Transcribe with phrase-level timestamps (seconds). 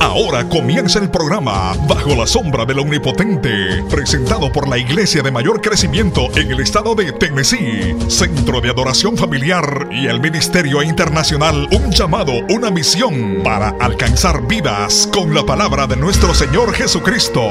[0.00, 5.60] Ahora comienza el programa Bajo la sombra del Omnipotente, presentado por la iglesia de mayor
[5.60, 11.92] crecimiento en el estado de Tennessee, Centro de Adoración Familiar y el Ministerio Internacional Un
[11.92, 17.42] llamado, una misión para alcanzar vidas con la palabra de nuestro Señor Jesucristo,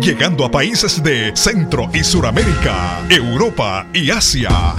[0.00, 4.74] llegando a países de Centro y Suramérica, Europa y Asia.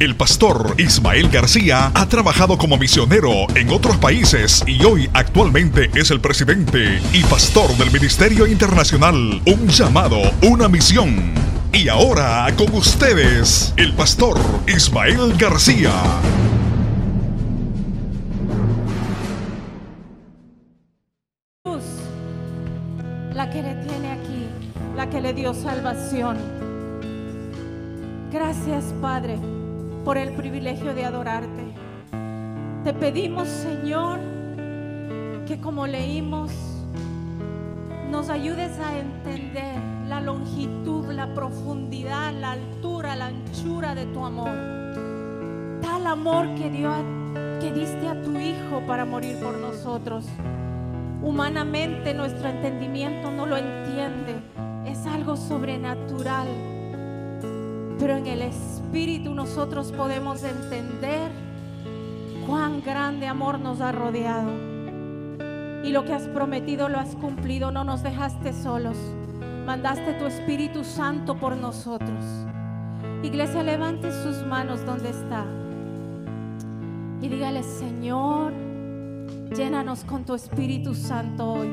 [0.00, 6.12] El pastor Ismael García ha trabajado como misionero en otros países y hoy actualmente es
[6.12, 11.34] el presidente y pastor del Ministerio Internacional Un llamado, una misión.
[11.72, 15.90] Y ahora con ustedes, el pastor Ismael García.
[23.34, 24.46] La que le tiene aquí,
[24.96, 26.36] la que le dio salvación.
[28.30, 29.57] Gracias, Padre
[30.08, 31.74] por el privilegio de adorarte.
[32.82, 34.18] Te pedimos, Señor,
[35.46, 36.50] que como leímos,
[38.10, 39.76] nos ayudes a entender
[40.08, 44.56] la longitud, la profundidad, la altura, la anchura de tu amor.
[45.82, 46.90] Tal amor que, dio
[47.60, 50.24] que diste a tu Hijo para morir por nosotros.
[51.20, 54.36] Humanamente nuestro entendimiento no lo entiende.
[54.86, 56.48] Es algo sobrenatural.
[57.98, 61.30] Pero en el Espíritu nosotros podemos entender
[62.46, 64.50] cuán grande amor nos ha rodeado.
[65.84, 68.96] Y lo que has prometido lo has cumplido, no nos dejaste solos.
[69.66, 72.24] Mandaste tu Espíritu Santo por nosotros.
[73.22, 75.44] Iglesia, levante sus manos donde está.
[77.20, 78.52] Y dígale, Señor,
[79.56, 81.68] llénanos con tu Espíritu Santo hoy.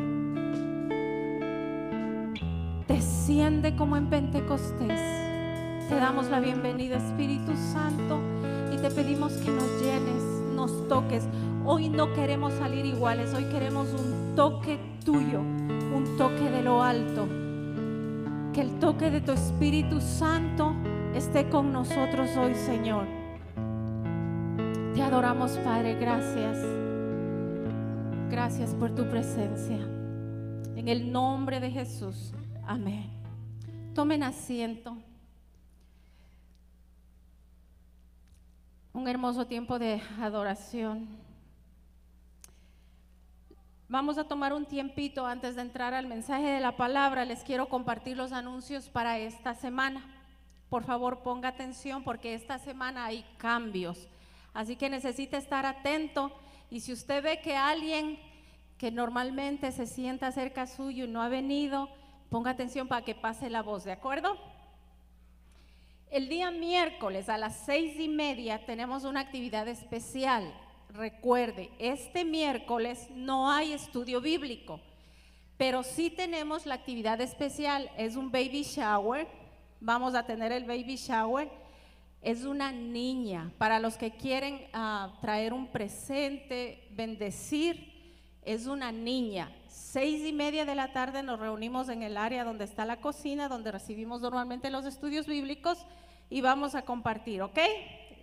[2.88, 5.25] Desciende como en Pentecostés
[5.88, 8.20] te damos la bienvenida, Espíritu Santo,
[8.74, 10.24] y te pedimos que nos llenes,
[10.56, 11.24] nos toques.
[11.64, 17.28] Hoy no queremos salir iguales, hoy queremos un toque tuyo, un toque de lo alto.
[18.54, 20.74] Que el toque de tu Espíritu Santo
[21.14, 23.06] esté con nosotros hoy, Señor.
[24.94, 26.58] Te adoramos, Padre, gracias.
[28.32, 29.78] Gracias por tu presencia.
[30.76, 32.34] En el nombre de Jesús.
[32.66, 33.12] Amén.
[33.94, 34.98] Tomen asiento.
[38.96, 41.06] Un hermoso tiempo de adoración.
[43.90, 47.26] Vamos a tomar un tiempito antes de entrar al mensaje de la palabra.
[47.26, 50.02] Les quiero compartir los anuncios para esta semana.
[50.70, 54.08] Por favor, ponga atención porque esta semana hay cambios.
[54.54, 56.32] Así que necesita estar atento.
[56.72, 58.18] Y si usted ve que alguien
[58.78, 61.90] que normalmente se sienta cerca suyo no ha venido,
[62.30, 64.38] ponga atención para que pase la voz, ¿de acuerdo?
[66.16, 70.50] El día miércoles a las seis y media tenemos una actividad especial.
[70.88, 74.80] Recuerde, este miércoles no hay estudio bíblico,
[75.58, 77.92] pero sí tenemos la actividad especial.
[77.98, 79.28] Es un baby shower.
[79.82, 81.52] Vamos a tener el baby shower.
[82.22, 83.52] Es una niña.
[83.58, 87.92] Para los que quieren ah, traer un presente, bendecir,
[88.42, 89.52] es una niña.
[89.68, 93.50] Seis y media de la tarde nos reunimos en el área donde está la cocina,
[93.50, 95.86] donde recibimos normalmente los estudios bíblicos
[96.30, 97.60] y vamos a compartir, ¿ok?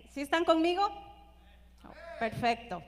[0.09, 0.89] ¿Sí están conmigo?
[2.19, 2.83] Perfecto.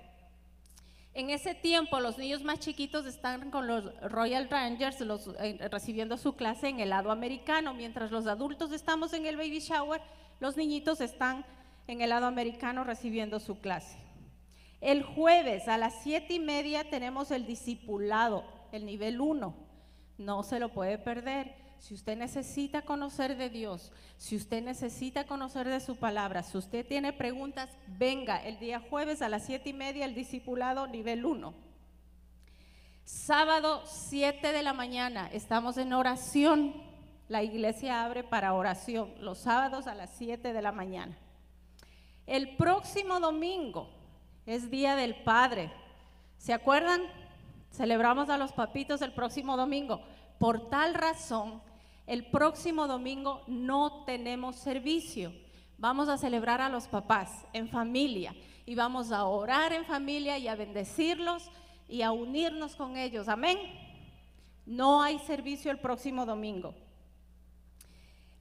[1.13, 4.97] En ese tiempo los niños más chiquitos están con los Royal Rangers
[5.39, 9.59] eh, recibiendo su clase en el lado americano, mientras los adultos estamos en el baby
[9.59, 10.01] shower,
[10.41, 11.45] los niñitos están
[11.87, 13.97] en el lado americano recibiendo su clase.
[14.81, 19.55] El jueves a las siete y media tenemos el discipulado, el nivel 1.
[20.17, 21.64] No se lo puede perder.
[21.79, 26.85] Si usted necesita conocer de Dios, si usted necesita conocer de su palabra, si usted
[26.85, 31.53] tiene preguntas, venga el día jueves a las siete y media el discipulado nivel 1.
[33.03, 36.73] Sábado 7 de la mañana estamos en oración.
[37.27, 41.15] La iglesia abre para oración los sábados a las 7 de la mañana.
[42.25, 43.89] El próximo domingo
[44.47, 45.71] es Día del Padre.
[46.37, 47.01] ¿Se acuerdan?
[47.71, 50.01] Celebramos a los papitos el próximo domingo.
[50.39, 51.61] Por tal razón,
[52.07, 55.33] el próximo domingo no tenemos servicio.
[55.77, 58.35] Vamos a celebrar a los papás en familia
[58.65, 61.49] y vamos a orar en familia y a bendecirlos
[61.87, 63.27] y a unirnos con ellos.
[63.27, 63.57] Amén.
[64.65, 66.73] No hay servicio el próximo domingo.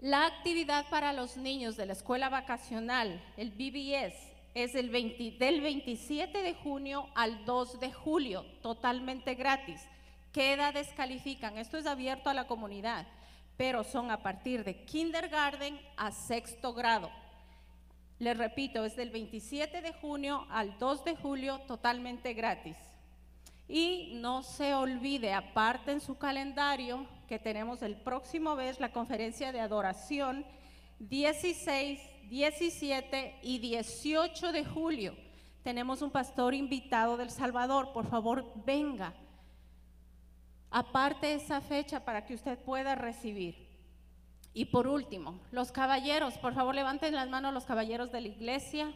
[0.01, 4.15] La actividad para los niños de la escuela vacacional, el BBS,
[4.55, 4.91] es el
[5.39, 9.81] del 27 de junio al 2 de julio, totalmente gratis.
[10.35, 11.57] ¿Qué edades califican?
[11.59, 13.07] Esto es abierto a la comunidad,
[13.57, 17.09] pero son a partir de kindergarten a sexto grado.
[18.19, 22.77] Les repito, es del 27 de junio al 2 de julio, totalmente gratis.
[23.69, 29.53] Y no se olvide, aparte en su calendario, que tenemos el próximo mes la conferencia
[29.53, 30.45] de adoración
[30.99, 35.15] 16, 17 y 18 de julio.
[35.63, 37.93] Tenemos un pastor invitado del Salvador.
[37.93, 39.15] Por favor, venga.
[40.77, 43.55] Aparte esa fecha para que usted pueda recibir.
[44.53, 48.93] Y por último, los caballeros, por favor levanten las manos los caballeros de la iglesia.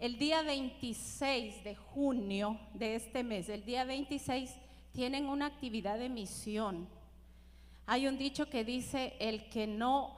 [0.00, 4.52] El día 26 de junio de este mes, el día 26,
[4.90, 6.88] tienen una actividad de misión.
[7.86, 10.16] Hay un dicho que dice, el que no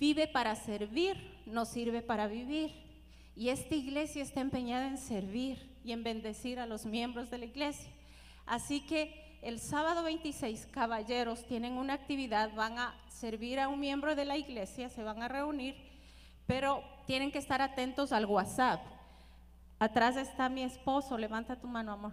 [0.00, 2.72] vive para servir, no sirve para vivir.
[3.36, 7.44] Y esta iglesia está empeñada en servir y en bendecir a los miembros de la
[7.44, 7.90] iglesia.
[8.46, 14.14] Así que el sábado 26, caballeros tienen una actividad, van a servir a un miembro
[14.14, 15.76] de la iglesia, se van a reunir,
[16.46, 18.80] pero tienen que estar atentos al WhatsApp.
[19.78, 22.12] Atrás está mi esposo, levanta tu mano, amor.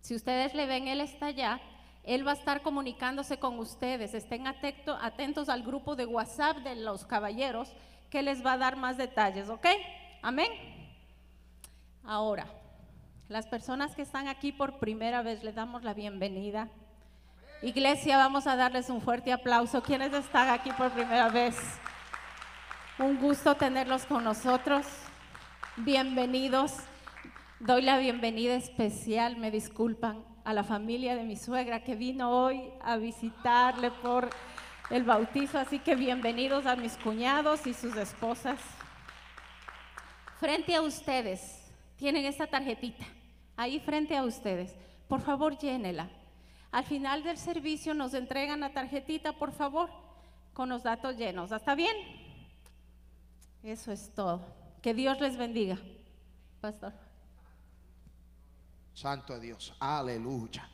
[0.00, 1.60] Si ustedes le ven, él está allá.
[2.02, 4.12] Él va a estar comunicándose con ustedes.
[4.12, 7.72] Estén atentos al grupo de WhatsApp de los caballeros
[8.10, 9.66] que les va a dar más detalles, ¿ok?
[10.20, 10.50] Amén.
[12.04, 12.46] Ahora,
[13.28, 16.68] las personas que están aquí por primera vez, les damos la bienvenida.
[17.62, 19.82] Iglesia, vamos a darles un fuerte aplauso.
[19.82, 21.56] ¿Quiénes están aquí por primera vez?
[22.98, 24.86] Un gusto tenerlos con nosotros.
[25.76, 26.74] Bienvenidos.
[27.60, 32.60] Doy la bienvenida especial, me disculpan, a la familia de mi suegra que vino hoy
[32.82, 34.28] a visitarle por
[34.90, 38.58] el bautizo, así que bienvenidos a mis cuñados y sus esposas.
[40.40, 41.61] Frente a ustedes
[42.02, 43.06] tienen esta tarjetita,
[43.56, 44.74] ahí frente a ustedes.
[45.06, 46.10] Por favor, llénela.
[46.72, 49.88] Al final del servicio nos entregan la tarjetita, por favor,
[50.52, 51.52] con los datos llenos.
[51.52, 51.94] ¿Está bien?
[53.62, 54.44] Eso es todo.
[54.82, 55.78] Que Dios les bendiga,
[56.60, 56.92] pastor.
[58.92, 60.68] Santo Dios, aleluya.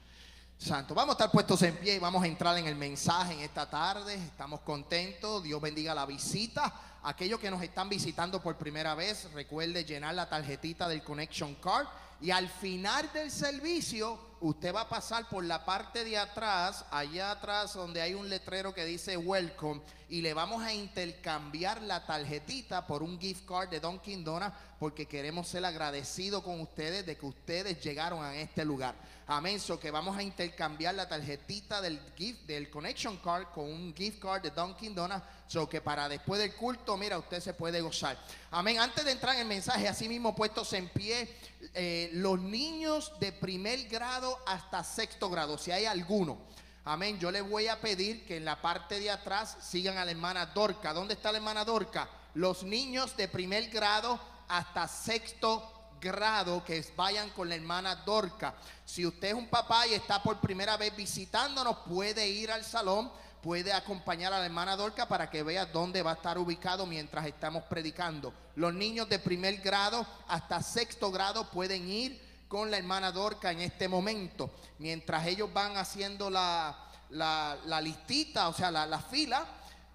[0.56, 3.40] Santo, vamos a estar puestos en pie y vamos a entrar en el mensaje en
[3.40, 4.14] esta tarde.
[4.14, 5.42] Estamos contentos.
[5.42, 6.72] Dios bendiga la visita.
[7.02, 11.86] Aquellos que nos están visitando por primera vez, recuerde llenar la tarjetita del Connection Card.
[12.20, 17.30] Y al final del servicio, usted va a pasar por la parte de atrás, allá
[17.30, 22.86] atrás donde hay un letrero que dice Welcome, y le vamos a intercambiar la tarjetita
[22.86, 27.26] por un gift card de Dunkin' Donuts, porque queremos ser agradecidos con ustedes de que
[27.26, 28.94] ustedes llegaron a este lugar.
[29.26, 29.60] Amén.
[29.60, 34.18] So que vamos a intercambiar la tarjetita del gift, del connection card con un gift
[34.20, 35.22] card de Dunkin' Donuts.
[35.48, 38.18] So que para después del culto, mira, usted se puede gozar.
[38.50, 38.78] Amén.
[38.78, 41.28] Antes de entrar en el mensaje, así mismo puestos en pie,
[41.74, 46.38] eh, los niños de primer grado hasta sexto grado, si hay alguno.
[46.84, 47.18] Amén.
[47.18, 50.46] Yo les voy a pedir que en la parte de atrás sigan a la hermana
[50.46, 50.94] Dorca.
[50.94, 52.08] ¿Dónde está la hermana Dorca?
[52.34, 55.70] Los niños de primer grado hasta sexto
[56.00, 58.54] grado que vayan con la hermana Dorca.
[58.84, 63.10] Si usted es un papá y está por primera vez visitándonos, puede ir al salón,
[63.42, 67.26] puede acompañar a la hermana Dorca para que vea dónde va a estar ubicado mientras
[67.26, 68.32] estamos predicando.
[68.56, 73.60] Los niños de primer grado hasta sexto grado pueden ir con la hermana Dorca en
[73.60, 74.50] este momento.
[74.78, 76.76] Mientras ellos van haciendo la,
[77.10, 79.46] la, listita, o sea, la, la fila.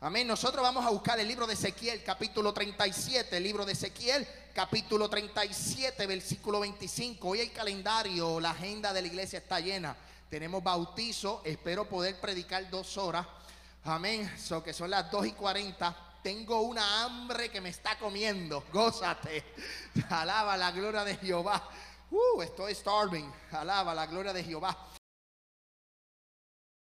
[0.01, 0.27] Amén.
[0.27, 5.09] Nosotros vamos a buscar el libro de Ezequiel, capítulo 37, el libro de Ezequiel, capítulo
[5.09, 7.27] 37, versículo 25.
[7.27, 9.95] Hoy el calendario, la agenda de la iglesia está llena.
[10.29, 13.25] Tenemos bautizo, espero poder predicar dos horas.
[13.86, 14.31] Amén.
[14.38, 15.95] So que son las 2 y 40.
[16.24, 18.63] Tengo una hambre que me está comiendo.
[18.72, 19.43] Gózate.
[20.10, 21.69] Alaba la gloria de Jehová.
[22.12, 23.31] Uh, estoy starving.
[23.51, 24.77] Alaba la gloria de Jehová.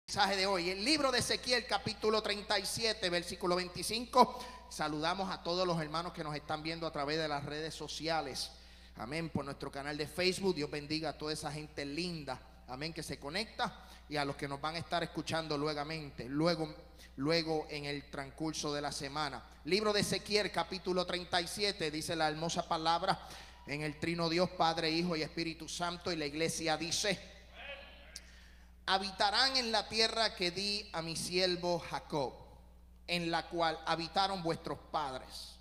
[0.06, 4.44] Mensaje de hoy, el libro de Ezequiel capítulo 37, versículo 25.
[4.68, 8.50] Saludamos a todos los hermanos que nos están viendo a través de las redes sociales.
[8.96, 9.30] Amén.
[9.30, 10.54] Por nuestro canal de Facebook.
[10.54, 12.40] Dios bendiga a toda esa gente linda.
[12.68, 12.92] Amén.
[12.92, 13.86] Que se conecta.
[14.08, 15.82] Y a los que nos van a estar escuchando luego,
[16.28, 16.74] luego,
[17.16, 19.42] luego en el transcurso de la semana.
[19.64, 23.26] Libro de Ezequiel, capítulo 37, dice la hermosa palabra
[23.66, 26.12] en el trino Dios, Padre, Hijo y Espíritu Santo.
[26.12, 27.18] Y la iglesia dice:
[28.86, 32.44] Habitarán en la tierra que di a mi siervo Jacob
[33.06, 35.56] en la cual habitaron vuestros padres.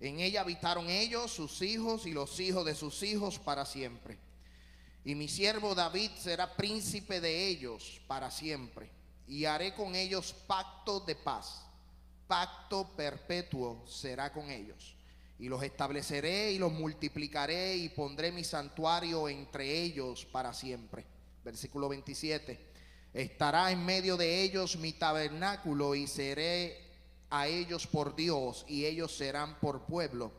[0.00, 4.18] En ella habitaron ellos, sus hijos y los hijos de sus hijos para siempre.
[5.04, 8.90] Y mi siervo David será príncipe de ellos para siempre.
[9.26, 11.62] Y haré con ellos pacto de paz.
[12.26, 14.93] Pacto perpetuo será con ellos.
[15.38, 21.04] Y los estableceré y los multiplicaré y pondré mi santuario entre ellos para siempre.
[21.44, 22.74] Versículo 27
[23.14, 26.76] Estará en medio de ellos mi tabernáculo y seré
[27.30, 30.32] a ellos por Dios y ellos serán por pueblo.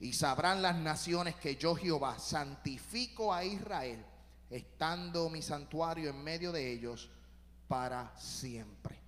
[0.00, 4.04] Y sabrán las naciones que yo Jehová santifico a Israel,
[4.50, 7.10] estando mi santuario en medio de ellos
[7.68, 8.98] para siempre.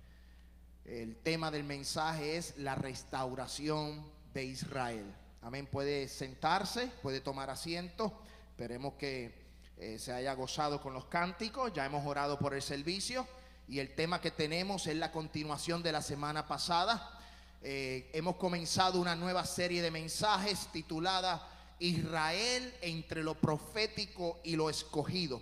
[0.85, 5.05] El tema del mensaje es la restauración de Israel.
[5.43, 5.67] Amén.
[5.67, 8.13] Puede sentarse, puede tomar asiento.
[8.51, 9.43] Esperemos que
[9.77, 11.73] eh, se haya gozado con los cánticos.
[11.73, 13.27] Ya hemos orado por el servicio.
[13.67, 17.19] Y el tema que tenemos es la continuación de la semana pasada.
[17.61, 21.45] Eh, hemos comenzado una nueva serie de mensajes titulada
[21.77, 25.41] Israel entre lo profético y lo escogido.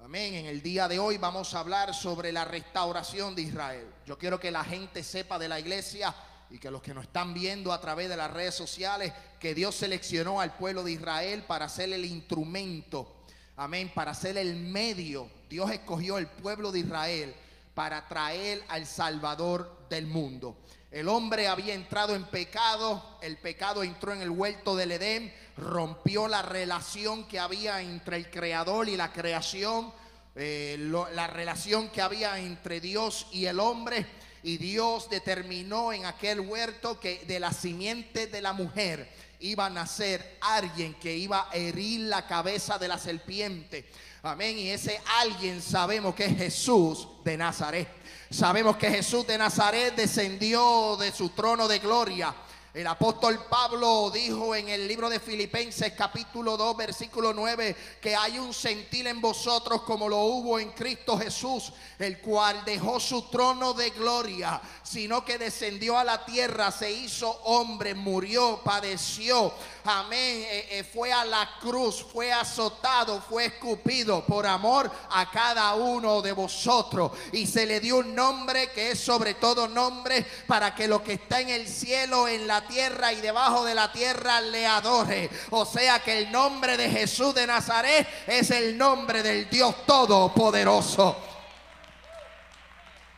[0.00, 0.36] Amén.
[0.36, 3.92] En el día de hoy vamos a hablar sobre la restauración de Israel.
[4.06, 6.14] Yo quiero que la gente sepa de la iglesia
[6.50, 9.74] y que los que nos están viendo a través de las redes sociales, que Dios
[9.74, 13.16] seleccionó al pueblo de Israel para ser el instrumento.
[13.56, 13.90] Amén.
[13.94, 15.28] Para ser el medio.
[15.48, 17.34] Dios escogió el pueblo de Israel
[17.74, 20.56] para traer al Salvador del mundo.
[20.90, 26.28] El hombre había entrado en pecado, el pecado entró en el huerto del Edén, rompió
[26.28, 29.92] la relación que había entre el creador y la creación,
[30.34, 34.06] eh, la relación que había entre Dios y el hombre.
[34.42, 39.08] Y Dios determinó en aquel huerto que de la simiente de la mujer
[39.40, 43.88] iba a nacer alguien que iba a herir la cabeza de la serpiente.
[44.22, 44.58] Amén.
[44.58, 47.88] Y ese alguien sabemos que es Jesús de Nazaret.
[48.30, 52.34] Sabemos que Jesús de Nazaret descendió de su trono de gloria.
[52.78, 58.38] El apóstol Pablo dijo en el libro de Filipenses capítulo 2 versículo 9 que hay
[58.38, 63.72] un sentir en vosotros como lo hubo en Cristo Jesús, el cual dejó su trono
[63.72, 70.68] de gloria, sino que descendió a la tierra, se hizo hombre, murió, padeció, amén, eh,
[70.70, 76.30] eh, fue a la cruz, fue azotado, fue escupido por amor a cada uno de
[76.30, 77.10] vosotros.
[77.32, 81.14] Y se le dio un nombre que es sobre todo nombre para que lo que
[81.14, 85.28] está en el cielo, en la tierra y debajo de la tierra le adore.
[85.50, 91.24] O sea que el nombre de Jesús de Nazaret es el nombre del Dios Todopoderoso.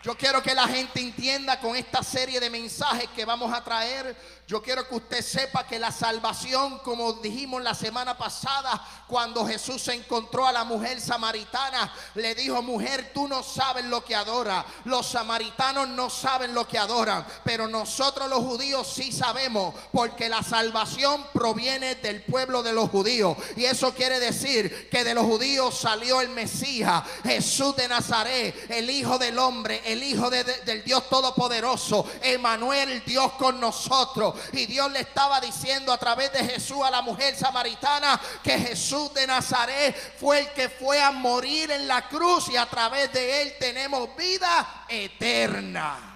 [0.03, 4.17] Yo quiero que la gente entienda con esta serie de mensajes que vamos a traer
[4.51, 9.81] yo quiero que usted sepa que la salvación, como dijimos la semana pasada, cuando Jesús
[9.81, 14.67] se encontró a la mujer samaritana, le dijo, mujer, tú no sabes lo que adora.
[14.87, 20.43] Los samaritanos no saben lo que adoran, pero nosotros los judíos sí sabemos, porque la
[20.43, 23.37] salvación proviene del pueblo de los judíos.
[23.57, 28.91] Y eso quiere decir que de los judíos salió el Mesías, Jesús de Nazaret, el
[28.91, 34.40] Hijo del Hombre, el Hijo del Dios Todopoderoso, Emanuel, Dios con nosotros.
[34.53, 39.13] Y Dios le estaba diciendo a través de Jesús a la mujer samaritana que Jesús
[39.15, 43.43] de Nazaret fue el que fue a morir en la cruz y a través de
[43.43, 46.07] él tenemos vida eterna.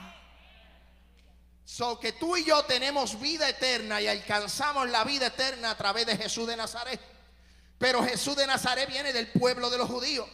[1.64, 6.06] So que tú y yo tenemos vida eterna y alcanzamos la vida eterna a través
[6.06, 7.00] de Jesús de Nazaret.
[7.78, 10.28] Pero Jesús de Nazaret viene del pueblo de los judíos.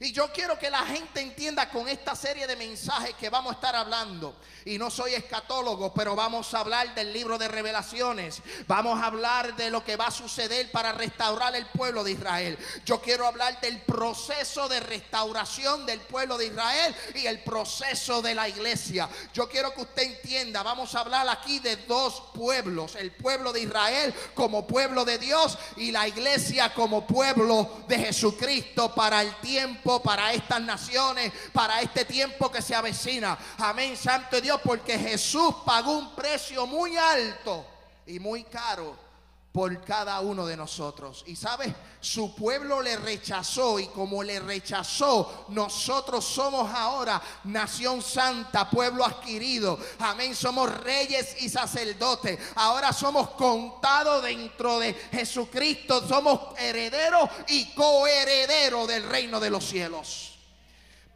[0.00, 3.54] Y yo quiero que la gente entienda con esta serie de mensajes que vamos a
[3.56, 4.36] estar hablando.
[4.68, 8.42] Y no soy escatólogo, pero vamos a hablar del libro de revelaciones.
[8.66, 12.58] Vamos a hablar de lo que va a suceder para restaurar el pueblo de Israel.
[12.84, 18.34] Yo quiero hablar del proceso de restauración del pueblo de Israel y el proceso de
[18.34, 19.08] la iglesia.
[19.32, 22.94] Yo quiero que usted entienda, vamos a hablar aquí de dos pueblos.
[22.96, 28.94] El pueblo de Israel como pueblo de Dios y la iglesia como pueblo de Jesucristo
[28.94, 33.38] para el tiempo para estas naciones, para este tiempo que se avecina.
[33.56, 37.64] Amén, Santo Dios, porque Jesús pagó un precio muy alto
[38.06, 39.08] y muy caro
[39.52, 41.24] por cada uno de nosotros.
[41.26, 48.70] Y sabes, su pueblo le rechazó y como le rechazó, nosotros somos ahora nación santa,
[48.70, 49.78] pueblo adquirido.
[49.98, 52.38] Amén, somos reyes y sacerdotes.
[52.54, 60.27] Ahora somos contados dentro de Jesucristo, somos herederos y coherederos del reino de los cielos.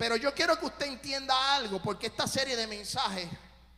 [0.03, 3.29] Pero yo quiero que usted entienda algo, porque esta serie de mensajes,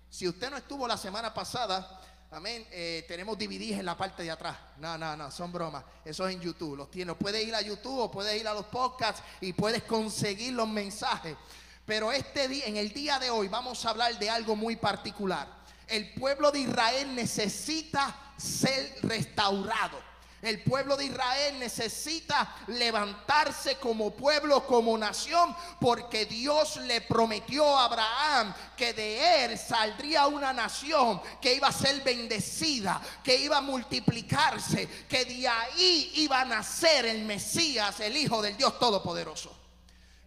[0.09, 2.01] si usted no estuvo la semana pasada,
[2.31, 2.67] Amén.
[2.71, 4.57] Eh, tenemos DVDs en la parte de atrás.
[4.79, 5.85] No, no, no, son bromas.
[6.03, 6.77] Eso es en YouTube.
[6.77, 7.15] Los tienes.
[7.17, 11.37] Puedes ir a YouTube o puedes ir a los podcasts y puedes conseguir los mensajes.
[11.85, 15.47] Pero este día, en el día de hoy, vamos a hablar de algo muy particular.
[15.87, 20.01] El pueblo de Israel necesita ser restaurado.
[20.45, 27.87] El pueblo de Israel necesita levantarse como pueblo, como nación, porque Dios le prometió a
[27.87, 33.63] Abraham que de él saldría una nación que iba a ser bendecida, que iba a
[33.63, 39.51] multiplicarse, que de ahí iba a nacer el Mesías, el Hijo del Dios Todopoderoso.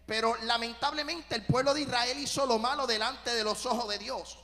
[0.04, 4.36] Pero lamentablemente el pueblo de Israel hizo lo malo delante de los ojos de Dios.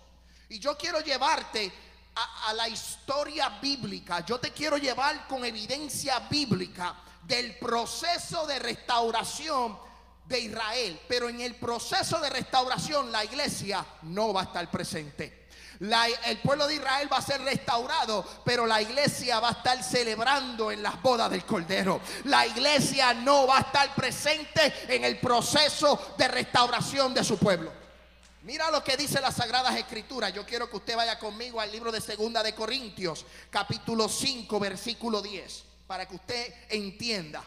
[0.50, 1.72] Y yo quiero llevarte
[2.14, 4.25] a, la historia bíblica.
[4.25, 9.78] Yo te quiero llevar con evidencia bíblica del proceso de restauración
[10.26, 11.00] de Israel.
[11.09, 15.44] Pero en el proceso de restauración la iglesia no va a estar presente.
[15.80, 20.71] El pueblo de Israel va a ser restaurado, pero la iglesia va a estar celebrando
[20.71, 22.00] en las bodas del Cordero.
[22.25, 27.83] La iglesia no va a estar presente en el proceso de restauración de su pueblo.
[28.44, 30.30] Mira lo que dice las Sagradas Escrituras.
[30.34, 35.22] Yo quiero que usted vaya conmigo al libro de Segunda de Corintios, capítulo 5, versículo
[35.22, 37.42] 10, para que usted entienda.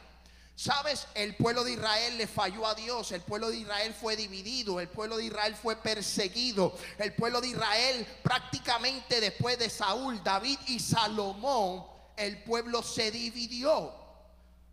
[0.56, 4.80] Sabes, el pueblo de Israel le falló a Dios, el pueblo de Israel fue dividido,
[4.80, 10.58] el pueblo de Israel fue perseguido, el pueblo de Israel prácticamente después de Saúl, David
[10.66, 11.86] y Salomón,
[12.16, 13.94] el pueblo se dividió.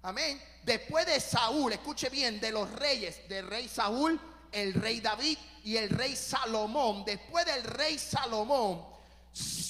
[0.00, 0.42] Amén.
[0.62, 4.18] Después de Saúl, escuche bien, de los reyes, del rey Saúl,
[4.54, 7.04] el rey David y el rey Salomón.
[7.04, 8.84] Después del rey Salomón,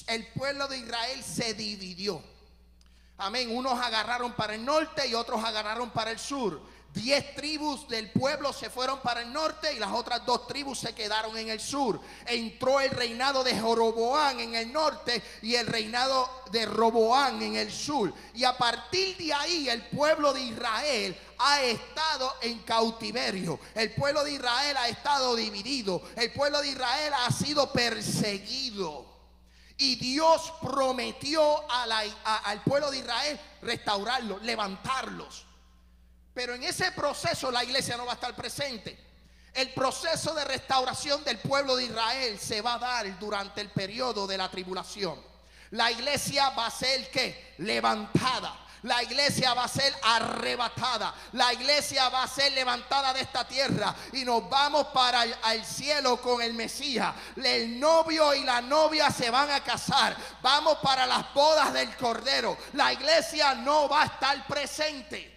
[0.07, 2.21] el pueblo de Israel se dividió.
[3.17, 3.55] Amén.
[3.55, 6.61] Unos agarraron para el norte y otros agarraron para el sur.
[6.95, 10.95] Diez tribus del pueblo se fueron para el norte y las otras dos tribus se
[10.95, 11.99] quedaron en el sur.
[12.25, 17.69] Entró el reinado de Joroboán en el norte y el reinado de Roboán en el
[17.69, 18.13] sur.
[18.33, 23.59] Y a partir de ahí el pueblo de Israel ha estado en cautiverio.
[23.73, 26.01] El pueblo de Israel ha estado dividido.
[26.15, 29.05] El pueblo de Israel ha sido perseguido.
[29.77, 35.44] Y Dios prometió al pueblo de Israel restaurarlos, levantarlos.
[36.35, 38.99] Pero en ese proceso la iglesia no va a estar presente.
[39.53, 44.27] El proceso de restauración del pueblo de Israel se va a dar durante el periodo
[44.27, 45.17] de la tribulación.
[45.71, 48.53] La iglesia va a ser que levantada.
[48.83, 51.15] La iglesia va a ser arrebatada.
[51.31, 55.65] La iglesia va a ser levantada de esta tierra y nos vamos para el al
[55.65, 57.15] cielo con el Mesías.
[57.41, 60.17] El novio y la novia se van a casar.
[60.41, 62.57] Vamos para las bodas del Cordero.
[62.73, 65.34] La iglesia no va a estar presente.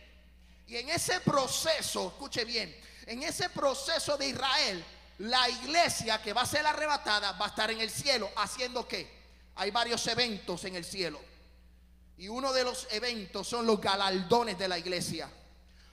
[0.68, 2.74] Y en ese proceso, escuche bien,
[3.06, 4.84] en ese proceso de Israel,
[5.18, 9.10] la iglesia que va a ser arrebatada va a estar en el cielo haciendo qué?
[9.56, 11.18] Hay varios eventos en el cielo.
[12.18, 15.30] Y uno de los eventos son los galardones de la iglesia.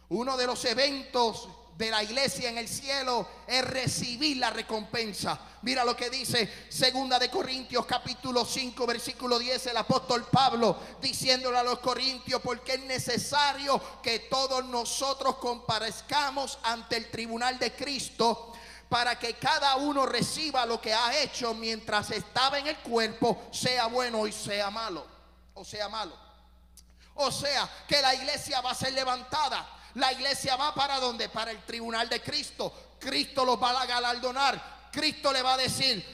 [0.09, 5.37] Uno de los eventos de la iglesia en el cielo es recibir la recompensa.
[5.63, 11.57] Mira lo que dice Segunda de Corintios capítulo 5 versículo 10 el apóstol Pablo diciéndole
[11.57, 18.53] a los corintios porque es necesario que todos nosotros comparezcamos ante el tribunal de Cristo
[18.87, 23.87] para que cada uno reciba lo que ha hecho mientras estaba en el cuerpo, sea
[23.87, 25.05] bueno y sea malo,
[25.55, 26.15] o sea malo.
[27.15, 29.74] O sea, que la iglesia va a ser levantada.
[29.95, 31.29] La iglesia va para donde?
[31.29, 32.95] Para el tribunal de Cristo.
[32.99, 34.89] Cristo los va a galardonar.
[34.91, 36.05] Cristo le va a decir,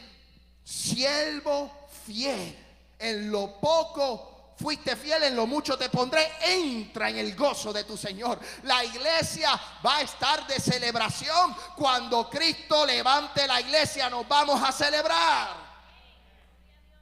[0.64, 2.58] siervo fiel,
[2.98, 7.84] en lo poco fuiste fiel, en lo mucho te pondré, entra en el gozo de
[7.84, 8.40] tu Señor.
[8.64, 11.56] La iglesia va a estar de celebración.
[11.76, 15.72] Cuando Cristo levante la iglesia, nos vamos a celebrar.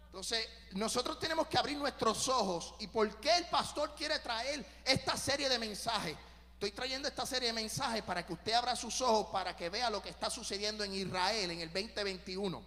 [0.06, 2.74] Entonces, nosotros tenemos que abrir nuestros ojos.
[2.80, 6.16] ¿Y por qué el pastor quiere traer esta serie de mensajes?
[6.60, 9.90] Estoy trayendo esta serie de mensajes para que usted abra sus ojos, para que vea
[9.90, 12.62] lo que está sucediendo en Israel en el 2021.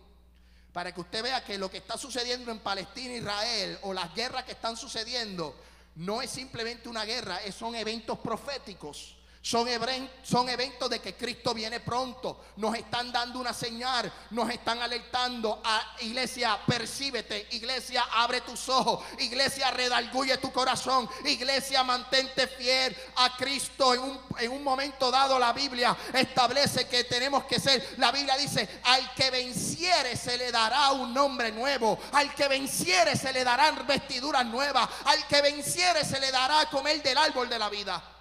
[0.72, 4.44] Para que usted vea que lo que está sucediendo en Palestina, Israel, o las guerras
[4.44, 5.54] que están sucediendo,
[5.96, 9.14] no es simplemente una guerra, son eventos proféticos.
[9.42, 12.44] Son, eventos de que Cristo viene pronto.
[12.58, 14.10] Nos están dando una señal.
[14.30, 15.60] Nos están alertando.
[16.00, 17.48] Iglesia, percíbete.
[17.50, 19.04] Iglesia, abre tus ojos.
[19.18, 21.10] Iglesia, redarguye tu corazón.
[21.24, 23.94] Iglesia, mantente fiel a Cristo.
[23.94, 27.96] En un, en un momento dado la Biblia establece que tenemos que ser.
[27.98, 31.98] La Biblia dice, al que venciere se le dará un nombre nuevo.
[32.12, 34.88] Al que venciere se le darán vestiduras nuevas.
[35.04, 38.12] Al que venciere se le dará comer del árbol de la vida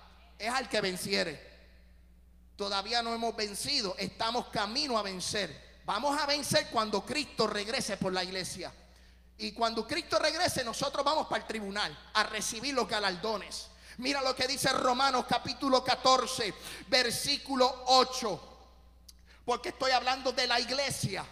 [0.41, 1.51] es al que venciere.
[2.56, 5.82] Todavía no hemos vencido, estamos camino a vencer.
[5.86, 8.73] Vamos a vencer cuando Cristo regrese por la iglesia.
[9.38, 13.67] Y cuando Cristo regrese, nosotros vamos para el tribunal a recibir los galardones.
[13.97, 16.54] Mira lo que dice Romanos capítulo 14,
[16.88, 18.47] versículo 8.
[19.45, 21.25] Porque estoy hablando de la iglesia.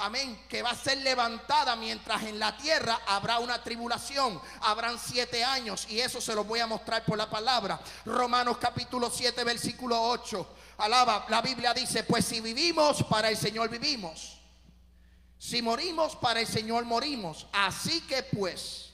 [0.00, 0.44] Amén.
[0.48, 4.40] Que va a ser levantada mientras en la tierra habrá una tribulación.
[4.62, 5.86] Habrán siete años.
[5.90, 7.78] Y eso se lo voy a mostrar por la palabra.
[8.06, 10.54] Romanos capítulo 7, versículo 8.
[10.78, 11.26] Alaba.
[11.28, 14.38] La Biblia dice, pues si vivimos, para el Señor vivimos.
[15.38, 17.46] Si morimos, para el Señor morimos.
[17.52, 18.90] Así que pues,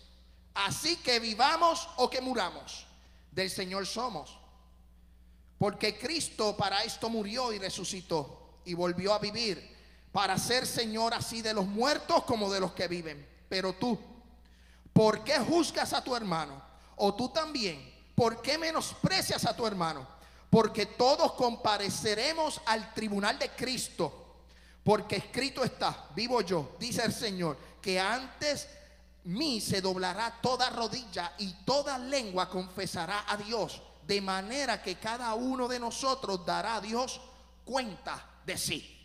[0.55, 2.87] así que vivamos o que muramos,
[3.31, 4.39] del Señor somos.
[5.59, 9.76] Porque Cristo para esto murió y resucitó y volvió a vivir
[10.17, 13.29] para ser Señor así de los muertos como de los que viven.
[13.51, 13.99] Pero tú,
[14.91, 16.59] ¿por qué juzgas a tu hermano?
[16.97, 20.09] O tú también, ¿por qué menosprecias a tu hermano?
[20.49, 24.39] Porque todos compareceremos al tribunal de Cristo.
[24.83, 28.71] Porque escrito está, vivo yo, dice el Señor, que antes
[29.25, 33.83] mí se doblará toda rodilla y toda lengua confesará a Dios.
[34.07, 37.21] De manera que cada uno de nosotros dará a Dios
[37.67, 38.96] cuenta de sí.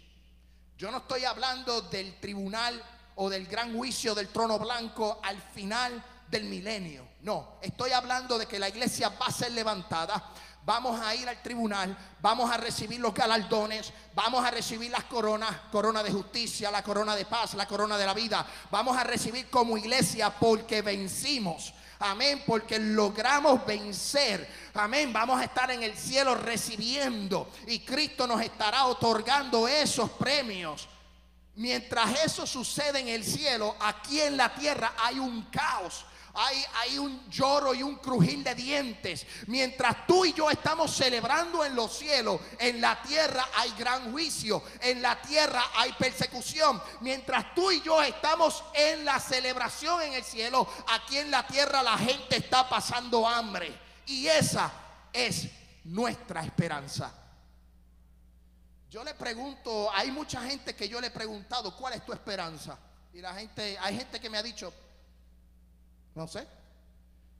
[0.82, 2.82] Yo no estoy hablando del tribunal
[3.17, 7.08] o del gran juicio del trono blanco al final del milenio.
[7.22, 10.32] No, estoy hablando de que la iglesia va a ser levantada.
[10.65, 15.56] Vamos a ir al tribunal, vamos a recibir los galardones, vamos a recibir las coronas,
[15.72, 18.44] corona de justicia, la corona de paz, la corona de la vida.
[18.72, 21.76] Vamos a recibir como iglesia porque vencimos.
[22.02, 24.50] Amén, porque logramos vencer.
[24.74, 30.88] Amén, vamos a estar en el cielo recibiendo y Cristo nos estará otorgando esos premios.
[31.56, 36.06] Mientras eso sucede en el cielo, aquí en la tierra hay un caos.
[36.34, 39.26] Hay, un lloro y un crujir de dientes.
[39.48, 44.63] Mientras tú y yo estamos celebrando en los cielos, en la tierra hay gran juicio,
[44.82, 46.82] en la tierra hay persecución.
[47.02, 51.84] Mientras tú y yo estamos en la celebración en el cielo, aquí en la tierra
[51.84, 53.78] la gente está pasando hambre.
[54.06, 54.72] Y esa
[55.12, 55.48] es
[55.84, 57.13] nuestra esperanza.
[58.89, 62.78] Yo le pregunto, hay mucha gente que yo le he preguntado, ¿cuál es tu esperanza?
[63.13, 64.74] Y la gente, hay gente que me ha dicho,
[66.15, 66.47] no sé,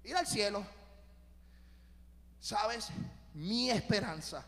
[0.03, 0.65] ir al cielo.
[2.39, 2.88] ¿Sabes?
[3.34, 4.43] Mi esperanza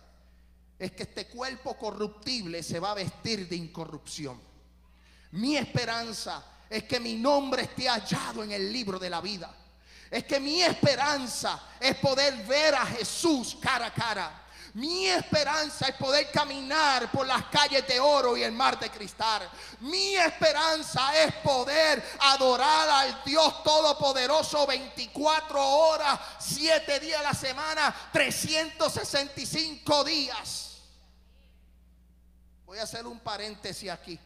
[0.80, 4.40] es que este cuerpo corruptible se va a vestir de incorrupción.
[5.32, 9.54] Mi esperanza es que mi nombre esté hallado en el libro de la vida.
[10.10, 14.43] Es que mi esperanza es poder ver a Jesús cara a cara.
[14.74, 19.48] Mi esperanza es poder caminar por las calles de oro y el mar de cristal.
[19.82, 27.96] Mi esperanza es poder adorar al Dios Todopoderoso 24 horas, 7 días a la semana,
[28.12, 30.82] 365 días.
[32.66, 34.20] Voy a hacer un paréntesis aquí.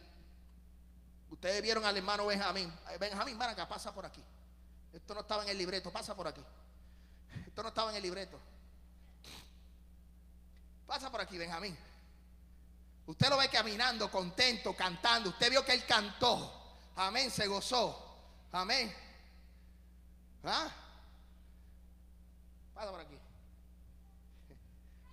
[1.28, 2.72] Ustedes vieron al hermano Benjamín.
[2.98, 4.24] Benjamín, ven acá, pasa por aquí.
[4.94, 6.42] Esto no estaba en el libreto, pasa por aquí.
[7.46, 8.40] Esto no estaba en el libreto.
[10.88, 11.76] Pasa por aquí, Benjamín.
[13.06, 15.28] Usted lo ve caminando, contento, cantando.
[15.28, 16.50] Usted vio que él cantó.
[16.96, 18.16] Amén, se gozó.
[18.52, 18.94] Amén.
[20.44, 20.68] ¿Ah?
[22.74, 23.18] Pasa por aquí.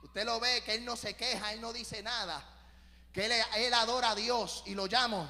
[0.04, 2.42] Usted lo ve que él no se queja, él no dice nada.
[3.12, 5.30] Que él, adora a Dios y lo llamo.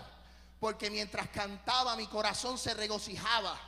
[0.59, 3.59] Porque mientras cantaba mi corazón se regocijaba.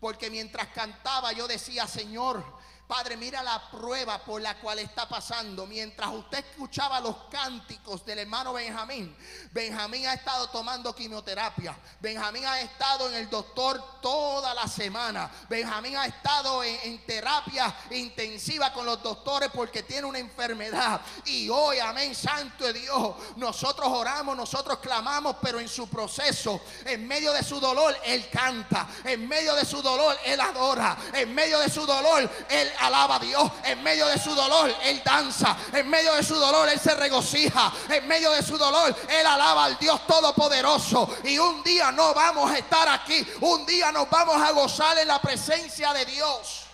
[0.00, 2.42] Porque mientras cantaba yo decía, Señor,
[2.86, 5.66] Padre, mira la prueba por la cual está pasando.
[5.66, 9.16] Mientras usted escuchaba los cánticos del hermano Benjamín,
[9.50, 11.74] Benjamín ha estado tomando quimioterapia.
[12.00, 15.30] Benjamín ha estado en el doctor toda la semana.
[15.48, 21.00] Benjamín ha estado en, terapia intensiva con los doctores porque tiene una enfermedad.
[21.24, 27.06] Y hoy, amén, santo de Dios, nosotros oramos, nosotros clamamos, pero en su proceso, en
[27.08, 28.86] medio de su dolor, Él canta.
[29.04, 30.96] En medio de su dolor, Él adora.
[31.14, 32.30] En medio de su dolor,
[32.78, 33.50] Alaba a Dios.
[33.64, 35.56] En medio de su dolor, Él danza.
[35.72, 37.72] En medio de su dolor, Él se regocija.
[37.88, 41.16] En medio de su dolor, Él alaba al Dios Todopoderoso.
[41.24, 43.26] Y un día no vamos a estar aquí.
[43.40, 46.66] Un día nos vamos a gozar en la presencia de Dios.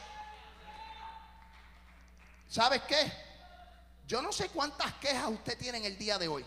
[2.49, 3.13] ¿Sabes qué?
[4.07, 6.45] Yo no sé cuántas quejas usted tiene en el día de hoy.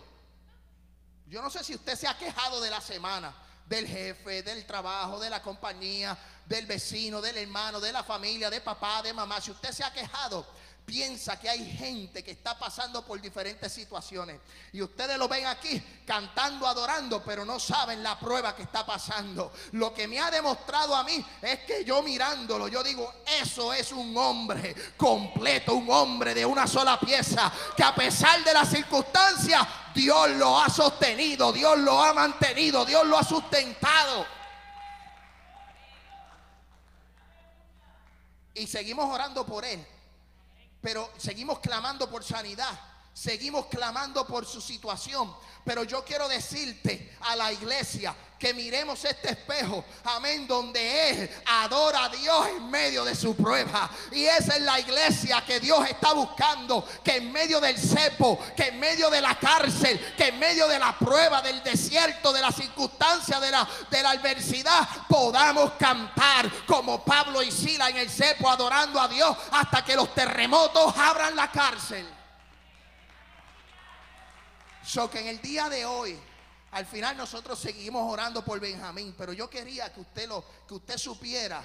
[1.28, 3.34] Yo no sé si usted se ha quejado de la semana,
[3.68, 8.62] del jefe, del trabajo, de la compañía, del vecino, del hermano, de la familia, de
[8.62, 10.46] papá, de mamá, si usted se ha quejado,
[10.86, 14.42] piensa que hay gente que está pasando por diferentes situaciones.
[14.74, 19.54] Y ustedes lo ven aquí cantando, adorando, pero no saben la prueba que está pasando.
[19.72, 23.92] Lo que me ha demostrado a mí es que yo mirándolo, yo digo, eso es
[23.94, 29.66] un hombre completo, un hombre de una sola pieza, que a pesar de las circunstancias,
[29.96, 34.41] Dios lo ha sostenido, Dios lo ha mantenido, Dios lo ha sustentado.
[38.54, 39.86] Y seguimos orando por él.
[40.82, 42.91] Pero seguimos clamando por sanidad.
[43.14, 45.34] Seguimos clamando por su situación.
[45.64, 52.06] Pero yo quiero decirte a la iglesia que miremos este espejo, amén, donde Él adora
[52.06, 53.88] a Dios en medio de su prueba.
[54.12, 58.70] Y esa es la iglesia que Dios está buscando, que en medio del cepo, que
[58.70, 62.52] en medio de la cárcel, que en medio de la prueba, del desierto, de la
[62.52, 68.50] circunstancia, de la, de la adversidad, podamos cantar como Pablo y Sila en el cepo
[68.50, 72.21] adorando a Dios hasta que los terremotos abran la cárcel.
[74.84, 76.18] So que en el día de hoy
[76.72, 80.98] Al final nosotros seguimos orando por Benjamín, pero yo quería que usted lo que usted
[80.98, 81.62] supiera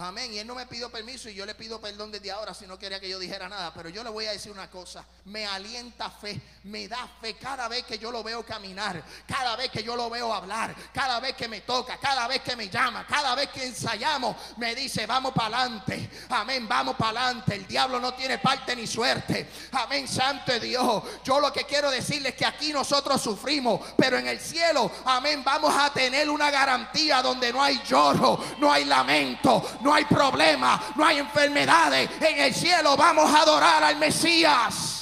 [0.00, 0.32] Amén.
[0.32, 2.78] Y él no me pidió permiso y yo le pido perdón desde ahora si no
[2.78, 3.72] quería que yo dijera nada.
[3.74, 5.04] Pero yo le voy a decir una cosa.
[5.26, 9.70] Me alienta fe, me da fe cada vez que yo lo veo caminar, cada vez
[9.70, 13.06] que yo lo veo hablar, cada vez que me toca, cada vez que me llama,
[13.06, 16.10] cada vez que ensayamos, me dice, vamos para adelante.
[16.30, 17.54] Amén, vamos para adelante.
[17.56, 19.48] El diablo no tiene parte ni suerte.
[19.72, 21.02] Amén, santo Dios.
[21.24, 25.42] Yo lo que quiero decirles es que aquí nosotros sufrimos, pero en el cielo, amén,
[25.44, 29.50] vamos a tener una garantía donde no hay lloro, no hay lamento
[29.92, 32.10] hay problema, no hay enfermedades.
[32.20, 35.00] En el cielo vamos a adorar al Mesías.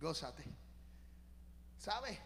[0.00, 0.44] Gózate.
[1.78, 2.18] ¿Sabes?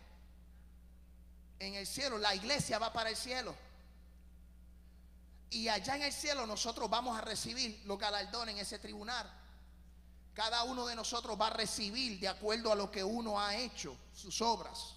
[1.59, 3.55] En el cielo, la iglesia va para el cielo.
[5.51, 9.40] Y allá en el cielo nosotros vamos a recibir los galardones en ese tribunal.
[10.35, 13.97] Cada uno de nosotros va a recibir de acuerdo a lo que uno ha hecho,
[14.15, 14.95] sus obras.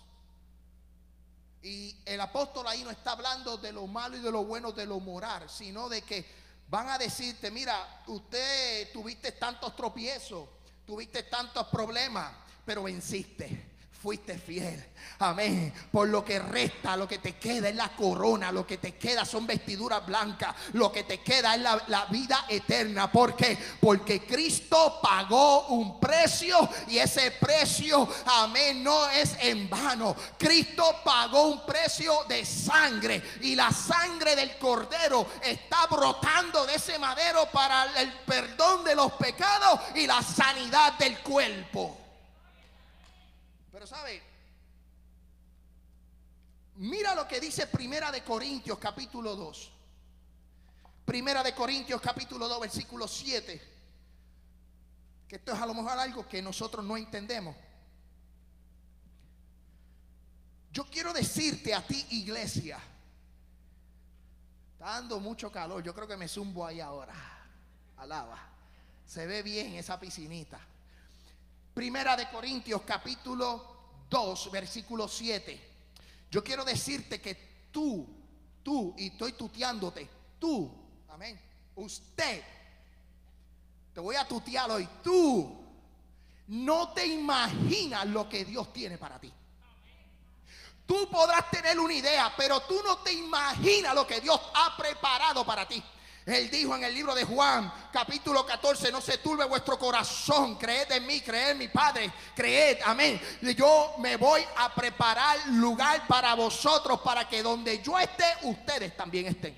[1.61, 4.85] Y el apóstol ahí no está hablando de lo malo y de lo bueno, de
[4.85, 6.25] lo moral, sino de que
[6.67, 10.47] van a decirte, mira, usted tuviste tantos tropiezos,
[10.85, 12.31] tuviste tantos problemas,
[12.65, 13.72] pero venciste
[14.03, 14.85] fuiste fiel.
[15.19, 15.73] Amén.
[15.89, 19.23] Por lo que resta, lo que te queda es la corona, lo que te queda
[19.23, 23.09] son vestiduras blancas, lo que te queda es la, vida eterna.
[23.09, 23.57] ¿Por qué?
[23.79, 30.17] Porque Cristo pagó un precio y ese precio, amén, no es en vano.
[30.37, 36.99] Cristo pagó un precio de sangre y la sangre del cordero está brotando de ese
[36.99, 42.02] madero para el perdón de los pecados y la sanidad del cuerpo.
[43.85, 44.23] Sabe,
[46.75, 49.71] mira lo que dice Primera de Corintios capítulo 2.
[51.03, 53.61] Primera de Corintios capítulo 2 versículo 7.
[55.27, 57.57] Que esto es a lo mejor algo que nosotros no entendemos.
[60.71, 62.79] Yo quiero decirte a ti, iglesia,
[64.71, 65.83] está dando mucho calor.
[65.83, 67.13] Yo creo que me zumbo ahí ahora.
[67.97, 68.39] Alaba.
[69.05, 70.59] Se ve bien esa piscinita.
[71.73, 73.72] Primera de Corintios capítulo
[74.13, 75.59] 2, versículo 7.
[76.29, 77.33] Yo quiero decirte que
[77.71, 78.07] tú,
[78.61, 80.71] tú, y estoy tuteándote, tú,
[81.09, 81.39] amén,
[81.75, 82.43] usted,
[83.91, 85.59] te voy a tutear hoy, tú
[86.47, 89.33] no te imaginas lo que Dios tiene para ti.
[90.85, 95.43] Tú podrás tener una idea, pero tú no te imaginas lo que Dios ha preparado
[95.43, 95.83] para ti.
[96.25, 100.89] Él dijo en el libro de Juan, capítulo 14, no se turbe vuestro corazón, creed
[100.93, 103.19] en mí, creed en mi Padre, creed, amén.
[103.57, 109.25] Yo me voy a preparar lugar para vosotros, para que donde yo esté, ustedes también
[109.25, 109.53] estén.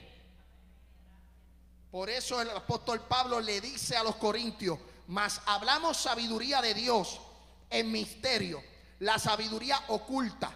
[1.92, 7.22] Por eso el apóstol Pablo le dice a los corintios, mas hablamos sabiduría de Dios
[7.70, 8.64] en misterio,
[9.00, 10.52] la sabiduría oculta,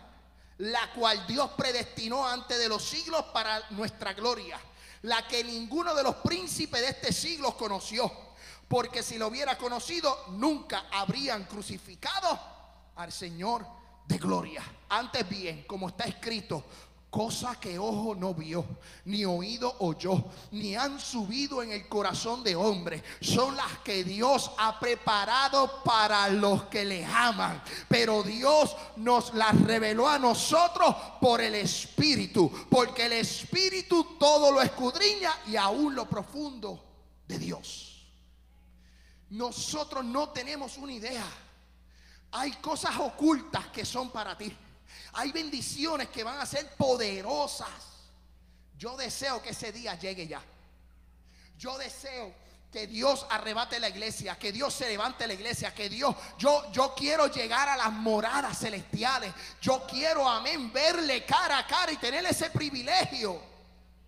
[0.57, 4.59] la cual Dios predestinó antes de los siglos para nuestra gloria
[5.03, 8.11] la que ninguno de los príncipes de este siglo conoció.
[8.67, 12.39] Porque si lo hubiera conocido, nunca habrían crucificado
[12.95, 13.65] al Señor
[14.05, 14.63] de gloria.
[14.89, 16.63] Antes bien, como está escrito,
[17.09, 18.63] Cosa que ojo no vio,
[19.05, 23.03] ni oído oyó, ni han subido en el corazón de hombre.
[23.19, 27.63] Son las que Dios ha preparado para los que le aman.
[27.87, 32.51] Pero Dios nos las reveló a nosotros por el Espíritu.
[32.69, 36.79] Porque el Espíritu todo lo escudriña y aún lo profundo
[37.27, 38.05] de Dios.
[39.31, 41.25] Nosotros no tenemos una idea.
[42.33, 44.55] Hay cosas ocultas que son para ti.
[45.13, 47.69] Hay bendiciones que van a ser poderosas.
[48.77, 50.41] Yo deseo que ese día llegue ya.
[51.57, 52.33] Yo deseo
[52.71, 56.93] que Dios arrebate la iglesia, que Dios se levante la iglesia, que Dios, yo, yo
[56.95, 59.33] quiero llegar a las moradas celestiales.
[59.59, 63.41] Yo quiero, amén, verle cara a cara y tener ese privilegio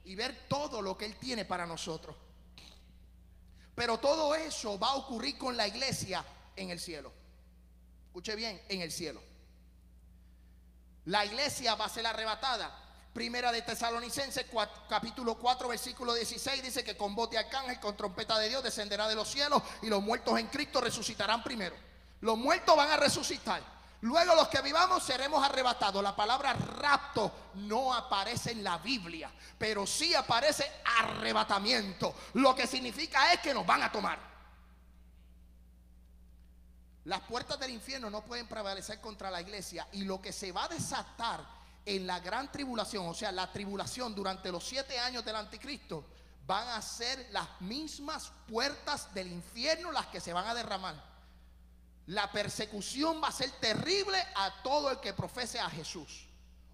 [0.06, 2.16] y ver todo lo que Él tiene para nosotros.
[3.74, 6.24] Pero todo eso va a ocurrir con la iglesia
[6.56, 7.12] en el cielo.
[8.08, 9.31] Escuche bien, en el cielo.
[11.06, 12.78] La iglesia va a ser arrebatada.
[13.14, 14.46] Primera de Tesalonicenses,
[14.88, 19.08] capítulo 4, versículo 16, dice que con voz de arcángel, con trompeta de Dios, descenderá
[19.08, 21.76] de los cielos y los muertos en Cristo resucitarán primero.
[22.22, 23.62] Los muertos van a resucitar.
[24.02, 26.02] Luego los que vivamos seremos arrebatados.
[26.02, 32.16] La palabra rapto no aparece en la Biblia, pero sí aparece arrebatamiento.
[32.34, 34.31] Lo que significa es que nos van a tomar.
[37.06, 40.66] Las puertas del infierno no pueden prevalecer contra la iglesia y lo que se va
[40.66, 41.44] a desatar
[41.84, 46.06] en la gran tribulación, o sea, la tribulación durante los siete años del anticristo,
[46.46, 51.12] van a ser las mismas puertas del infierno las que se van a derramar.
[52.08, 56.28] La persecución va a ser terrible a todo el que profese a Jesús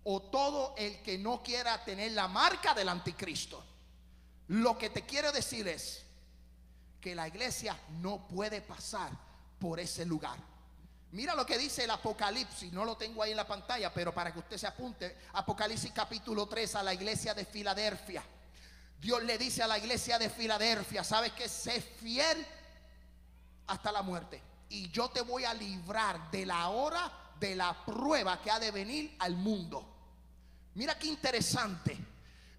[0.04, 3.64] o todo el que no quiera tener la marca del anticristo.
[4.48, 6.04] Lo que te quiero decir es
[7.00, 9.27] que la iglesia no puede pasar
[9.60, 10.38] por ese lugar.
[11.12, 14.32] Mira lo que dice el Apocalipsis, no lo tengo ahí en la pantalla, pero para
[14.32, 18.24] que usted se apunte, Apocalipsis capítulo 3 a la iglesia de Filadelfia.
[19.00, 22.46] Dios le dice a la iglesia de Filadelfia, ¿sabes que Sé fiel
[23.68, 24.42] hasta la muerte.
[24.70, 28.72] Y yo te voy a librar de la hora de la prueba que ha de
[28.72, 29.86] venir al mundo.
[30.76, 31.98] Mira qué interesante.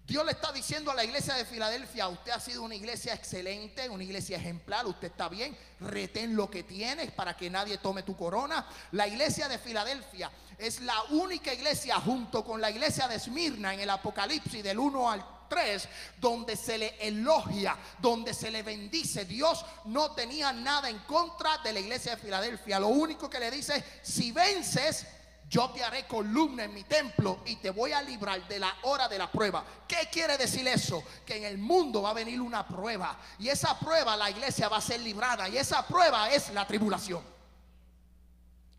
[0.09, 3.87] Dios le está diciendo a la iglesia de Filadelfia, usted ha sido una iglesia excelente,
[3.87, 8.17] una iglesia ejemplar, usted está bien, retén lo que tienes para que nadie tome tu
[8.17, 8.65] corona.
[8.93, 13.81] La iglesia de Filadelfia es la única iglesia junto con la iglesia de Esmirna en
[13.81, 15.87] el Apocalipsis del 1 al 3,
[16.19, 19.25] donde se le elogia, donde se le bendice.
[19.25, 22.79] Dios no tenía nada en contra de la iglesia de Filadelfia.
[22.79, 25.05] Lo único que le dice, si vences,
[25.49, 29.07] yo te haré columna en mi templo y te voy a librar de la hora
[29.07, 29.65] de la prueba.
[29.87, 31.03] ¿Qué quiere decir eso?
[31.25, 34.77] Que en el mundo va a venir una prueba y esa prueba la iglesia va
[34.77, 37.23] a ser librada y esa prueba es la tribulación.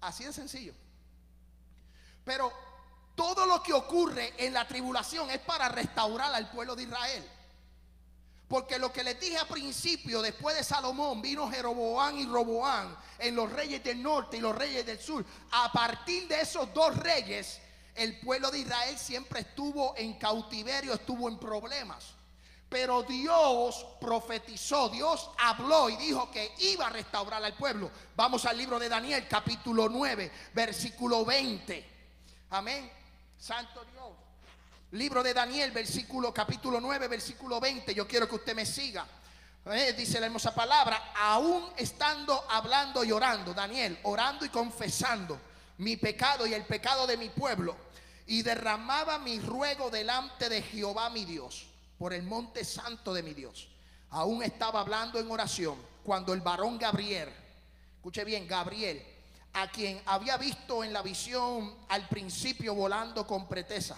[0.01, 0.73] Así de sencillo.
[2.25, 2.53] Pero
[3.17, 7.29] todo lo que ocurre en la tribulación es para restaurar al pueblo de Israel.
[8.51, 13.37] Porque lo que les dije al principio, después de Salomón, vino Jeroboán y Roboán en
[13.37, 15.25] los reyes del norte y los reyes del sur.
[15.53, 17.61] A partir de esos dos reyes,
[17.95, 22.07] el pueblo de Israel siempre estuvo en cautiverio, estuvo en problemas.
[22.69, 27.89] Pero Dios profetizó, Dios habló y dijo que iba a restaurar al pueblo.
[28.17, 31.89] Vamos al libro de Daniel, capítulo 9, versículo 20.
[32.51, 32.91] Amén.
[33.39, 34.00] Santo Dios.
[34.93, 37.95] Libro de Daniel, versículo capítulo 9, versículo 20.
[37.95, 39.07] Yo quiero que usted me siga.
[39.67, 45.39] Eh, dice la hermosa palabra, aún estando hablando y orando, Daniel, orando y confesando
[45.79, 47.77] mi pecado y el pecado de mi pueblo,
[48.27, 53.33] y derramaba mi ruego delante de Jehová mi Dios, por el monte santo de mi
[53.33, 53.69] Dios.
[54.11, 57.29] Aún estaba hablando en oración cuando el varón Gabriel,
[57.95, 59.07] escuche bien, Gabriel,
[59.53, 63.97] a quien había visto en la visión al principio volando con pretesa.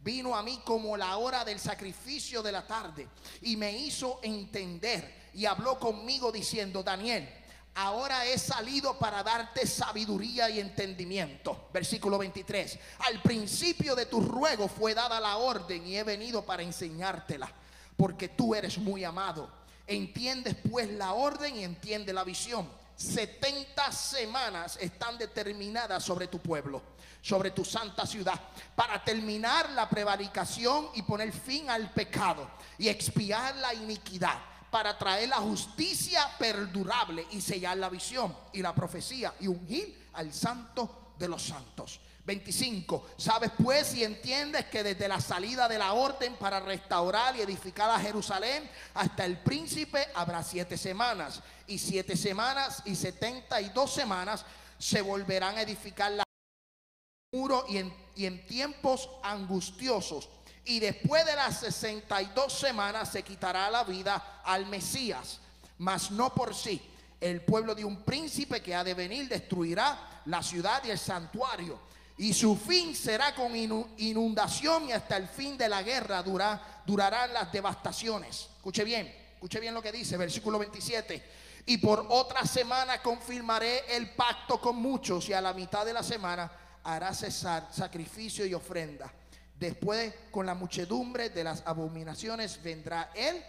[0.00, 3.08] Vino a mí como la hora del sacrificio de la tarde
[3.42, 7.28] y me hizo entender y habló conmigo diciendo, Daniel,
[7.74, 11.68] ahora he salido para darte sabiduría y entendimiento.
[11.72, 12.78] Versículo 23.
[13.00, 17.52] Al principio de tu ruego fue dada la orden y he venido para enseñártela,
[17.96, 19.50] porque tú eres muy amado.
[19.86, 26.82] Entiendes pues la orden y entiende la visión 70 semanas están determinadas sobre tu pueblo,
[27.26, 28.40] sobre tu santa ciudad,
[28.76, 34.38] para terminar la prevaricación y poner fin al pecado y expiar la iniquidad,
[34.70, 40.32] para traer la justicia perdurable y sellar la visión y la profecía y ungir al
[40.32, 41.98] santo de los santos.
[42.24, 43.08] 25.
[43.16, 47.90] Sabes pues y entiendes que desde la salida de la orden para restaurar y edificar
[47.90, 51.40] a Jerusalén hasta el príncipe habrá siete semanas.
[51.66, 54.44] Y siete semanas y setenta y dos semanas
[54.78, 56.25] se volverán a edificar la
[57.36, 57.78] muro y
[58.24, 60.28] en, tiempos angustiosos.
[60.64, 65.38] Y después de las 62 semanas se quitará la vida al Mesías,
[65.78, 66.80] mas no por sí.
[67.20, 71.78] El pueblo de un príncipe que ha de venir destruirá la ciudad y el santuario
[72.18, 77.52] y su fin será con inundación y hasta el fin de la guerra durarán las
[77.52, 78.48] devastaciones.
[78.56, 81.22] Escuche bien, escuche bien lo que dice, versículo 27.
[81.66, 86.02] Y por otra semana confirmaré el pacto con muchos y a la mitad de la
[86.02, 86.50] semana
[86.86, 89.12] hará cesar sacrificio y ofrenda.
[89.58, 93.42] Después con la muchedumbre de las abominaciones vendrá el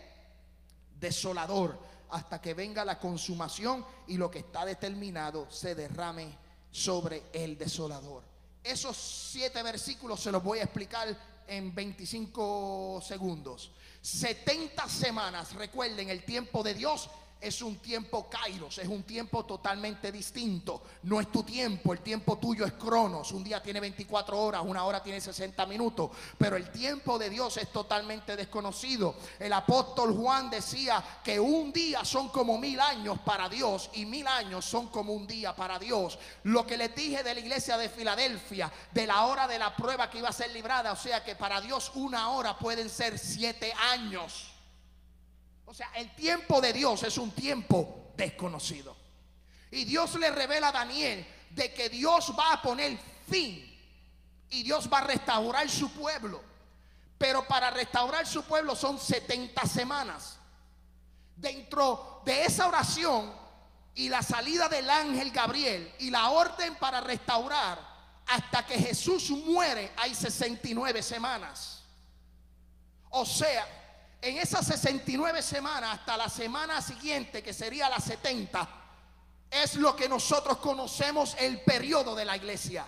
[1.00, 1.78] desolador
[2.10, 6.36] hasta que venga la consumación y lo que está determinado se derrame
[6.72, 8.24] sobre el desolador.
[8.64, 11.08] Esos siete versículos se los voy a explicar
[11.48, 13.72] en 25 segundos.
[14.02, 20.12] 70 semanas, recuerden, el tiempo de Dios es un tiempo kairos, es un tiempo totalmente
[20.12, 20.82] distinto.
[21.04, 23.32] No es tu tiempo, el tiempo tuyo es cronos.
[23.32, 27.58] Un día tiene 24 horas, una hora tiene 60 minutos, pero el tiempo de Dios
[27.58, 29.16] es totalmente desconocido.
[29.40, 34.28] El apóstol Juan decía que un día son como mil años para Dios y mil
[34.28, 36.18] años son como un día para Dios.
[36.44, 40.10] Lo que les dije de la iglesia de Filadelfia, de la hora de la prueba
[40.10, 43.72] que iba a ser librada, o sea que para Dios una hora pueden ser siete
[43.92, 44.57] años.
[45.68, 48.96] O sea, el tiempo de Dios es un tiempo desconocido.
[49.70, 52.98] Y Dios le revela a Daniel de que Dios va a poner
[53.30, 53.78] fin
[54.50, 56.42] y Dios va a restaurar su pueblo.
[57.18, 60.38] Pero para restaurar su pueblo son 70 semanas.
[61.36, 63.30] Dentro de esa oración
[63.94, 67.78] y la salida del ángel Gabriel y la orden para restaurar
[68.26, 71.84] hasta que Jesús muere hay 69 semanas.
[73.10, 73.77] O sea,
[74.22, 78.68] en esas 69 semanas hasta la semana siguiente, que sería la 70,
[79.50, 82.86] es lo que nosotros conocemos el periodo de la iglesia,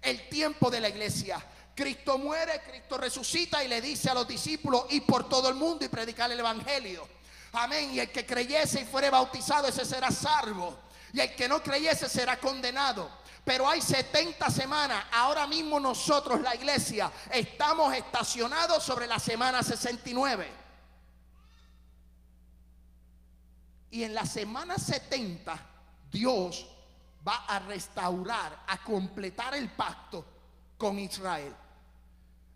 [0.00, 1.44] el tiempo de la iglesia.
[1.74, 5.84] Cristo muere, Cristo resucita y le dice a los discípulos ir por todo el mundo
[5.84, 7.06] y predicar el evangelio.
[7.52, 7.94] Amén.
[7.94, 10.76] Y el que creyese y fuere bautizado, ese será salvo.
[11.12, 13.10] Y el que no creyese será condenado.
[13.44, 15.04] Pero hay 70 semanas.
[15.12, 20.67] Ahora mismo nosotros, la iglesia, estamos estacionados sobre la semana 69.
[23.90, 25.58] Y en la semana 70,
[26.10, 26.66] Dios
[27.26, 30.24] va a restaurar, a completar el pacto
[30.76, 31.54] con Israel.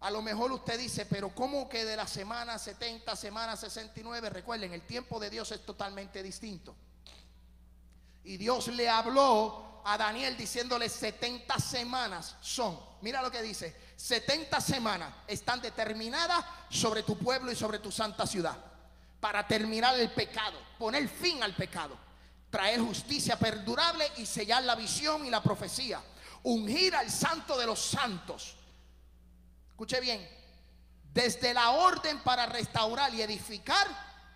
[0.01, 4.30] A lo mejor usted dice, pero ¿cómo que de la semana 70, semana 69?
[4.30, 6.74] Recuerden, el tiempo de Dios es totalmente distinto.
[8.24, 12.78] Y Dios le habló a Daniel diciéndole 70 semanas son.
[13.01, 18.26] Mira lo que dice, 70 semanas están determinadas sobre tu pueblo y sobre tu santa
[18.26, 18.57] ciudad.
[19.23, 21.97] Para terminar el pecado, poner fin al pecado,
[22.51, 26.03] traer justicia perdurable y sellar la visión y la profecía.
[26.43, 28.57] Ungir al santo de los santos
[29.83, 30.29] Escuche bien,
[31.12, 33.85] desde la orden para restaurar y edificar,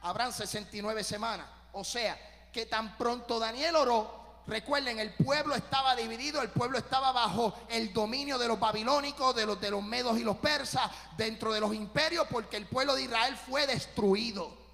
[0.03, 1.47] habrán 69 semanas.
[1.73, 2.19] O sea,
[2.53, 7.93] que tan pronto Daniel oró, recuerden, el pueblo estaba dividido, el pueblo estaba bajo el
[7.93, 11.73] dominio de los babilónicos, de los, de los medos y los persas, dentro de los
[11.73, 14.66] imperios, porque el pueblo de Israel fue destruido.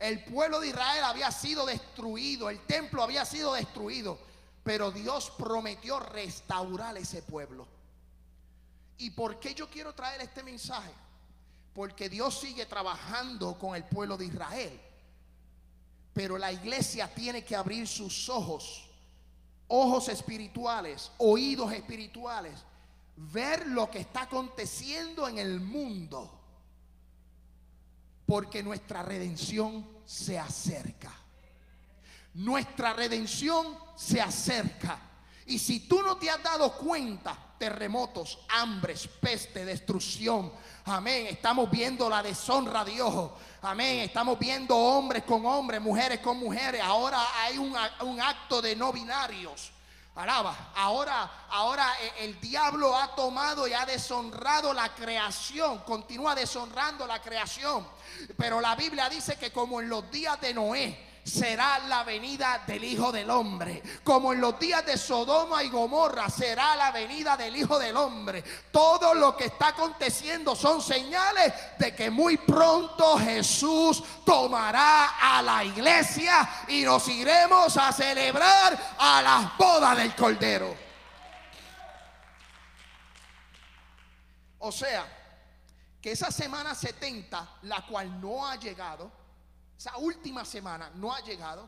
[0.00, 4.18] El pueblo de Israel había sido destruido, el templo había sido destruido,
[4.64, 7.68] pero Dios prometió restaurar ese pueblo.
[8.96, 10.90] ¿Y por qué yo quiero traer este mensaje?
[11.74, 14.80] Porque Dios sigue trabajando con el pueblo de Israel.
[16.14, 18.88] Pero la iglesia tiene que abrir sus ojos,
[19.68, 22.54] ojos espirituales, oídos espirituales,
[23.16, 26.39] ver lo que está aconteciendo en el mundo.
[28.30, 31.10] Porque nuestra redención se acerca.
[32.34, 35.00] Nuestra redención se acerca.
[35.46, 40.52] Y si tú no te has dado cuenta, terremotos, hambres, peste, destrucción.
[40.84, 41.26] Amén.
[41.26, 43.32] Estamos viendo la deshonra a Dios.
[43.62, 43.98] Amén.
[43.98, 46.80] Estamos viendo hombres con hombres, mujeres con mujeres.
[46.84, 47.74] Ahora hay un,
[48.20, 49.72] acto de no binarios.
[50.14, 55.78] Ahora, ahora eh, el diablo ha tomado y ha deshonrado la creación.
[55.80, 57.86] Continúa deshonrando la creación.
[58.36, 62.84] Pero la Biblia dice que como en los días de Noé, será la venida del
[62.84, 63.82] Hijo del Hombre.
[64.02, 68.42] Como en los días de Sodoma y Gomorra será la venida del Hijo del Hombre.
[68.70, 75.64] Todo lo que está aconteciendo son señales de que muy pronto Jesús tomará a la
[75.64, 80.74] iglesia y nos iremos a celebrar a las bodas del Cordero.
[84.58, 85.06] O sea,
[86.00, 89.19] que esa semana 70, la cual no ha llegado,
[89.80, 91.66] esa última semana no ha llegado.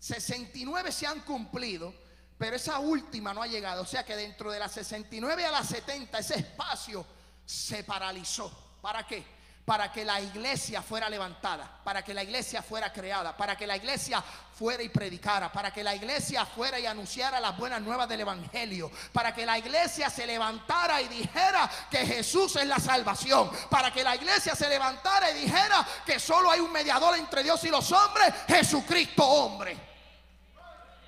[0.00, 1.94] 69 se han cumplido,
[2.36, 3.82] pero esa última no ha llegado.
[3.82, 7.06] O sea que dentro de las 69 a las 70 ese espacio
[7.46, 8.50] se paralizó.
[8.82, 9.24] ¿Para qué?
[9.64, 13.76] Para que la iglesia fuera levantada, para que la iglesia fuera creada, para que la
[13.76, 14.22] iglesia
[14.54, 18.90] fuera y predicara, para que la iglesia fuera y anunciara las buenas nuevas del Evangelio,
[19.12, 24.04] para que la iglesia se levantara y dijera que Jesús es la salvación, para que
[24.04, 27.90] la iglesia se levantara y dijera que solo hay un mediador entre Dios y los
[27.90, 29.76] hombres, Jesucristo hombre.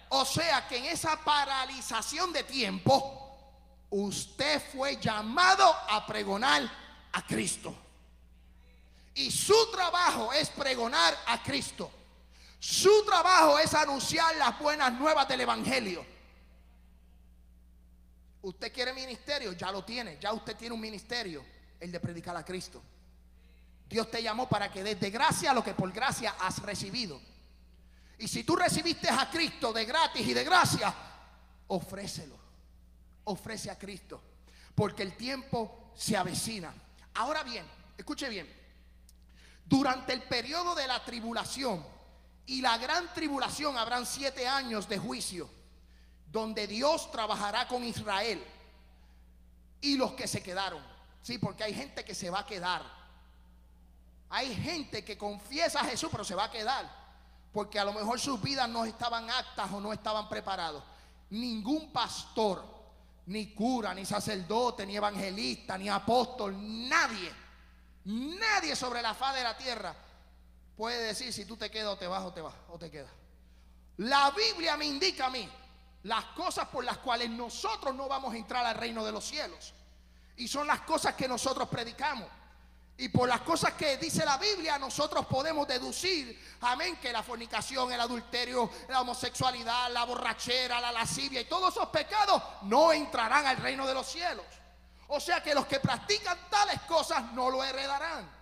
[0.08, 3.22] O sea que en esa paralización de tiempo,
[3.90, 6.62] usted fue llamado a pregonar
[7.12, 7.85] a Cristo.
[9.16, 11.90] Y su trabajo es pregonar a Cristo.
[12.58, 16.04] Su trabajo es anunciar las buenas nuevas del Evangelio.
[18.42, 20.18] Usted quiere ministerio, ya lo tiene.
[20.20, 21.42] Ya usted tiene un ministerio,
[21.80, 22.82] el de predicar a Cristo.
[23.88, 27.18] Dios te llamó para que desde gracia lo que por gracia has recibido.
[28.18, 30.94] Y si tú recibiste a Cristo de gratis y de gracia,
[31.68, 32.36] ofrécelo.
[33.24, 34.22] Ofrece a Cristo.
[34.74, 36.74] Porque el tiempo se avecina.
[37.14, 37.64] Ahora bien,
[37.96, 38.55] escuche bien.
[39.66, 41.84] Durante el periodo de la tribulación
[42.46, 45.50] y la gran tribulación habrán siete años de juicio,
[46.30, 48.42] donde Dios trabajará con Israel
[49.80, 50.80] y los que se quedaron.
[51.20, 52.82] Sí, porque hay gente que se va a quedar.
[54.30, 56.88] Hay gente que confiesa a Jesús, pero se va a quedar.
[57.52, 60.84] Porque a lo mejor sus vidas no estaban actas o no estaban preparados.
[61.30, 62.64] Ningún pastor,
[63.26, 66.54] ni cura, ni sacerdote, ni evangelista, ni apóstol,
[66.88, 67.45] nadie
[68.06, 69.94] Nadie sobre la faz de la tierra
[70.76, 73.10] puede decir si tú te quedas o te vas o te vas o te quedas.
[73.98, 75.48] La Biblia me indica a mí
[76.04, 79.74] las cosas por las cuales nosotros no vamos a entrar al reino de los cielos.
[80.36, 82.28] Y son las cosas que nosotros predicamos.
[82.98, 87.92] Y por las cosas que dice la Biblia, nosotros podemos deducir, amén, que la fornicación,
[87.92, 93.56] el adulterio, la homosexualidad, la borrachera, la lascivia y todos esos pecados no entrarán al
[93.56, 94.46] reino de los cielos.
[95.08, 98.36] O sea que los que practican tales cosas no lo heredarán.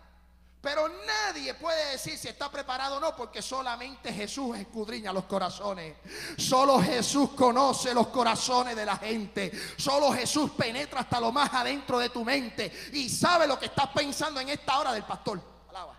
[0.65, 5.95] Pero nadie puede decir si está preparado o no, porque solamente Jesús escudriña los corazones.
[6.39, 9.53] Solo Jesús conoce los corazones de la gente.
[9.77, 13.89] Solo Jesús penetra hasta lo más adentro de tu mente y sabe lo que estás
[13.89, 15.39] pensando en esta hora del pastor.
[15.69, 15.95] Alaba.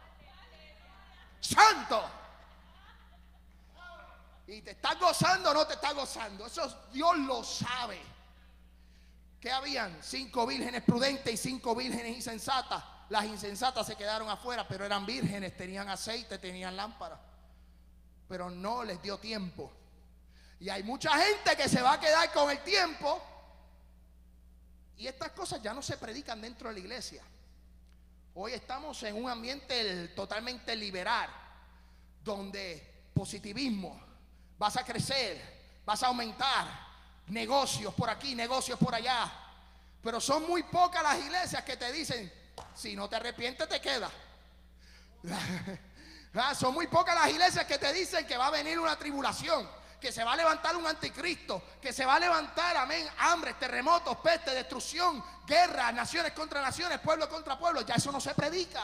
[1.39, 2.03] Santo.
[4.47, 6.47] Y te estás gozando o no te estás gozando.
[6.47, 8.14] Eso Dios lo sabe.
[9.45, 12.83] Que habían cinco vírgenes prudentes y cinco vírgenes insensatas.
[13.09, 17.21] Las insensatas se quedaron afuera, pero eran vírgenes, tenían aceite, tenían lámpara.
[18.27, 19.71] Pero no les dio tiempo.
[20.59, 23.21] Y hay mucha gente que se va a quedar con el tiempo.
[24.97, 27.21] Y estas cosas ya no se predican dentro de la iglesia.
[28.33, 31.29] Hoy estamos en un ambiente totalmente liberal,
[32.23, 34.01] donde positivismo,
[34.57, 36.84] vas a crecer, vas a aumentar,
[37.27, 39.31] negocios por aquí, negocios por allá.
[40.01, 42.31] Pero son muy pocas las iglesias que te dicen,
[42.75, 44.09] si no te arrepientes, te queda.
[46.37, 49.65] Ah, son muy pocas las iglesias que te dicen que va a venir una tribulación,
[50.01, 54.17] que se va a levantar un anticristo, que se va a levantar, amén, hambre, terremotos,
[54.17, 57.83] peste, destrucción, guerra, naciones contra naciones, pueblo contra pueblo.
[57.83, 58.83] Ya eso no se predica.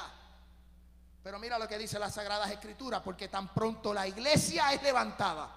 [1.21, 5.49] Pero mira lo que dice las Sagradas Escrituras, porque tan pronto la iglesia es levantada.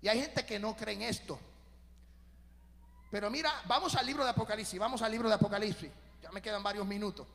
[0.00, 1.40] Y hay gente que no cree en esto.
[3.10, 5.90] Pero mira, vamos al libro de Apocalipsis, vamos al libro de Apocalipsis.
[6.22, 7.26] Ya me quedan varios minutos.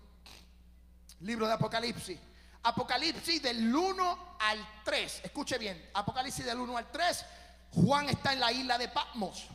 [1.22, 2.20] Libro de Apocalipsis.
[2.64, 5.22] Apocalipsis del 1 al 3.
[5.24, 5.90] Escuche bien.
[5.94, 7.26] Apocalipsis del 1 al 3.
[7.72, 9.48] Juan está en la isla de Patmos.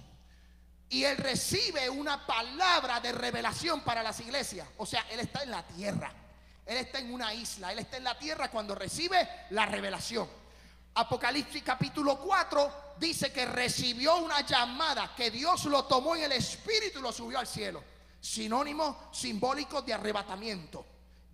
[0.91, 4.67] Y él recibe una palabra de revelación para las iglesias.
[4.79, 6.13] O sea, él está en la tierra.
[6.67, 7.73] Él está en una isla.
[7.73, 10.29] Él está en la tierra cuando recibe la revelación.
[11.01, 16.99] Apocalipsis capítulo 4 dice que recibió una llamada, que Dios lo tomó en el espíritu
[16.99, 17.83] y lo subió al cielo
[18.21, 20.85] sinónimo simbólico de arrebatamiento.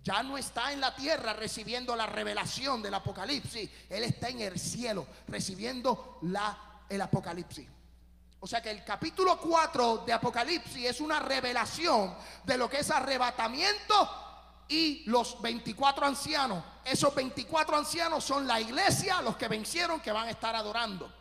[0.03, 3.67] Ya no está en la tierra recibiendo la revelación del Apocalipsis.
[3.89, 7.67] Él está en el cielo recibiendo la, el Apocalipsis.
[8.39, 12.91] O sea que el capítulo 4 de Apocalipsis es una revelación de lo que es
[12.91, 14.24] arrebatamiento
[14.67, 16.63] y los 24 ancianos.
[16.83, 21.11] Esos 24 ancianos son la iglesia, los que vencieron, que van a estar adorando.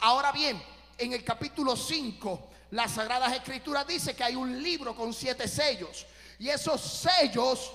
[0.00, 0.62] Ahora bien,
[0.98, 6.06] en el capítulo 5 las Sagradas Escrituras dice que hay un libro con siete sellos.
[6.38, 7.72] Y esos sellos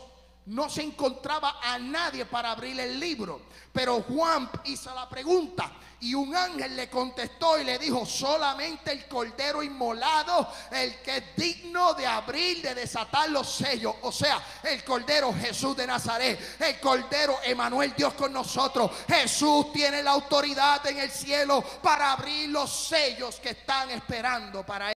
[0.47, 3.41] no se encontraba a nadie para abrir el libro.
[3.71, 5.71] Pero Juan hizo la pregunta
[6.01, 11.23] y un ángel le contestó y le dijo, solamente el cordero inmolado, el que es
[11.35, 13.95] digno de abrir, de desatar los sellos.
[14.01, 18.91] O sea, el cordero Jesús de Nazaret, el cordero Emanuel, Dios con nosotros.
[19.07, 24.94] Jesús tiene la autoridad en el cielo para abrir los sellos que están esperando para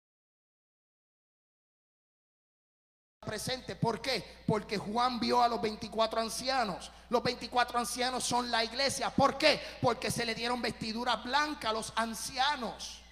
[3.27, 3.77] presente.
[3.77, 4.43] ¿Por qué?
[4.47, 6.91] Porque Juan vio a los 24 ancianos.
[7.11, 9.11] Los 24 ancianos son la iglesia.
[9.11, 9.61] ¿Por qué?
[9.83, 13.03] Porque se le dieron vestidura blanca a los ancianos.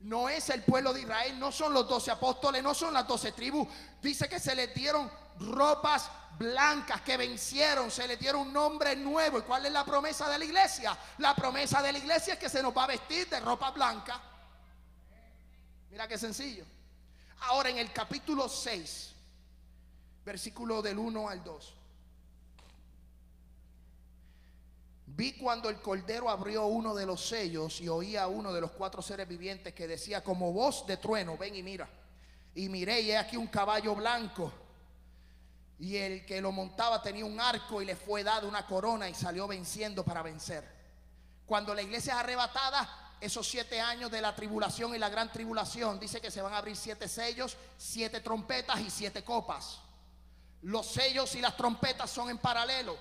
[0.00, 3.32] No es el pueblo de Israel, no son los 12 apóstoles, no son las 12
[3.32, 3.68] tribus.
[4.00, 5.10] Dice que se les dieron
[5.40, 9.38] ropas blancas que vencieron, se les dieron un nombre nuevo.
[9.38, 10.96] ¿Y cuál es la promesa de la iglesia?
[11.18, 14.18] La promesa de la iglesia es que se nos va a vestir de ropa blanca.
[15.90, 16.64] Mira qué sencillo.
[17.40, 19.14] Ahora en el capítulo 6,
[20.24, 21.74] versículo del 1 al 2.
[25.06, 28.70] Vi cuando el cordero abrió uno de los sellos y oía a uno de los
[28.70, 31.88] cuatro seres vivientes que decía como voz de trueno, ven y mira.
[32.54, 34.52] Y miré y he aquí un caballo blanco.
[35.78, 39.14] Y el que lo montaba tenía un arco y le fue dado una corona y
[39.14, 40.64] salió venciendo para vencer.
[41.46, 46.00] Cuando la iglesia es arrebatada, esos siete años de la tribulación y la gran tribulación,
[46.00, 49.78] dice que se van a abrir siete sellos, siete trompetas y siete copas.
[50.62, 52.96] Los sellos y las trompetas son en paralelo.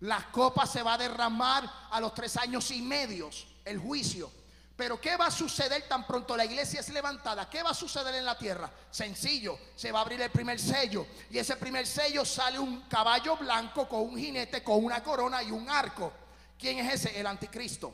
[0.00, 4.30] Las copas se va a derramar a los tres años y medios, el juicio.
[4.76, 7.50] Pero ¿qué va a suceder tan pronto la iglesia es levantada?
[7.50, 8.70] ¿Qué va a suceder en la tierra?
[8.90, 11.06] Sencillo, se va a abrir el primer sello.
[11.28, 15.50] Y ese primer sello sale un caballo blanco con un jinete, con una corona y
[15.50, 16.10] un arco.
[16.58, 17.20] ¿Quién es ese?
[17.20, 17.92] El anticristo.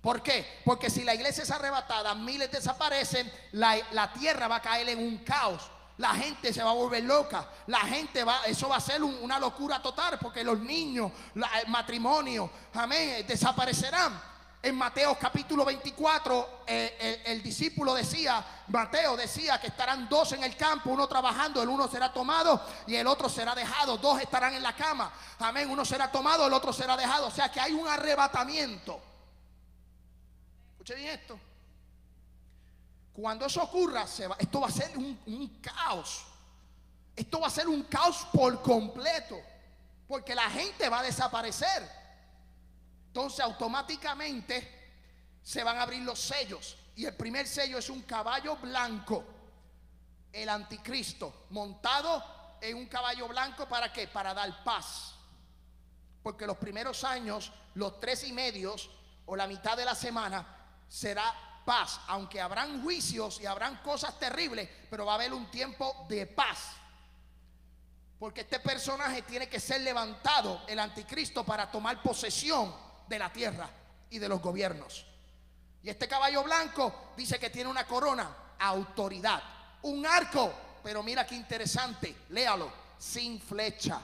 [0.00, 0.60] ¿Por qué?
[0.64, 5.18] Porque si la iglesia es arrebatada, miles desaparecen, la, tierra va a caer en un
[5.18, 5.62] caos.
[5.98, 7.48] La gente se va a volver loca.
[7.66, 11.60] La gente va, eso va a ser un- una locura total porque los niños, la-
[11.60, 14.22] el matrimonio, amén, desaparecerán.
[14.62, 20.42] En Mateo capítulo 24, eh, el, el discípulo decía, Mateo decía que estarán dos en
[20.44, 23.98] el campo, uno trabajando, el uno será tomado y el otro será dejado.
[23.98, 27.26] Dos estarán en la cama, amén, uno será tomado, el otro será dejado.
[27.26, 29.00] O sea que hay un arrebatamiento.
[30.88, 31.38] Escuche bien esto.
[33.12, 34.04] Cuando eso ocurra,
[34.38, 36.24] esto va a ser un, un caos.
[37.14, 39.38] Esto va a ser un caos por completo.
[40.06, 41.90] Porque la gente va a desaparecer.
[43.08, 44.66] Entonces automáticamente
[45.42, 46.78] se van a abrir los sellos.
[46.96, 49.24] Y el primer sello es un caballo blanco.
[50.32, 54.08] El anticristo montado en un caballo blanco para qué?
[54.08, 55.14] Para dar paz.
[56.22, 58.88] Porque los primeros años, los tres y medios
[59.26, 60.54] o la mitad de la semana
[60.88, 61.34] será
[61.64, 62.00] paz.
[62.08, 66.72] Aunque habrán juicios y habrán cosas terribles, pero va a haber un tiempo de paz.
[68.18, 72.74] Porque este personaje tiene que ser levantado, el anticristo, para tomar posesión
[73.06, 73.68] de la tierra
[74.10, 75.06] y de los gobiernos.
[75.82, 79.42] Y este caballo blanco dice que tiene una corona, autoridad,
[79.82, 84.00] un arco, pero mira qué interesante, léalo, sin flecha.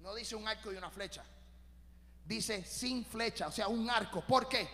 [0.00, 1.24] No dice un arco y una flecha.
[2.24, 4.20] Dice sin flecha, o sea, un arco.
[4.20, 4.68] ¿Por qué?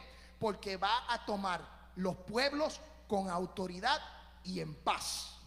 [0.45, 1.67] Porque va a tomar
[1.97, 2.79] los pueblos
[3.09, 3.99] con autoridad
[4.45, 5.39] y en paz.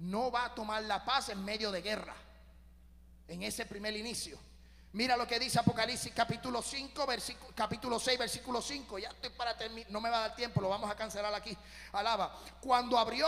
[0.00, 2.14] No va a tomar la paz en medio de guerra.
[3.26, 4.38] En ese primer inicio.
[4.92, 8.98] Mira lo que dice Apocalipsis capítulo 5, versículo, capítulo 6, versículo 5.
[8.98, 11.56] Ya estoy para terminar, no me va a dar tiempo, lo vamos a cancelar aquí.
[11.92, 12.38] Alaba.
[12.60, 13.26] Cuando abrió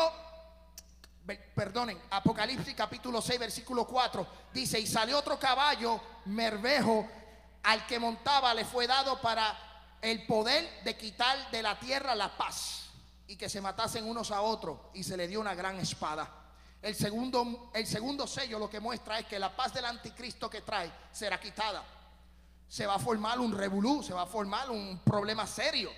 [1.54, 7.08] perdonen, Apocalipsis capítulo 6, versículo 4, dice, y salió otro caballo, mervejo,
[7.62, 9.71] al que montaba le fue dado para
[10.02, 12.90] el poder de quitar de la tierra la paz
[13.28, 16.28] y que se matasen unos a otros y se le dio una gran espada.
[16.82, 20.62] El segundo, el segundo sello lo que muestra es que la paz del anticristo que
[20.62, 21.84] trae será quitada.
[22.68, 25.92] Se va a formar un revolú, se va a formar un problema serio.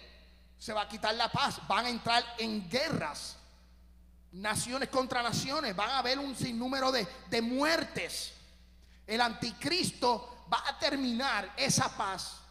[0.59, 3.39] Se va a quitar la paz, van a entrar en guerras
[4.33, 8.35] naciones contra naciones, van a haber un sinnúmero de, de muertes.
[9.07, 12.44] El anticristo va a terminar esa paz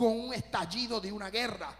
[0.00, 1.76] con un estallido de una guerra.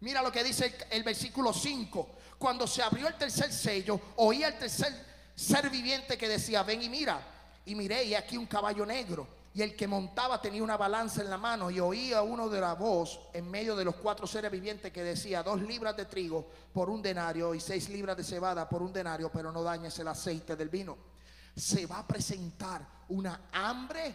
[0.00, 2.08] Mira lo que dice el, versículo 5.
[2.38, 4.92] Cuando se abrió el tercer sello, oía el tercer
[5.34, 7.18] ser viviente que decía, ven y mira.
[7.64, 9.26] Y miré y aquí un caballo negro.
[9.54, 12.74] Y el que montaba tenía una balanza en la mano y oía uno de la
[12.74, 16.90] voz en medio de los cuatro seres vivientes que decía, dos libras de trigo por
[16.90, 20.54] un denario y seis libras de cebada por un denario, pero no dañes el aceite
[20.54, 20.98] del vino.
[21.56, 24.14] Se va a presentar una hambre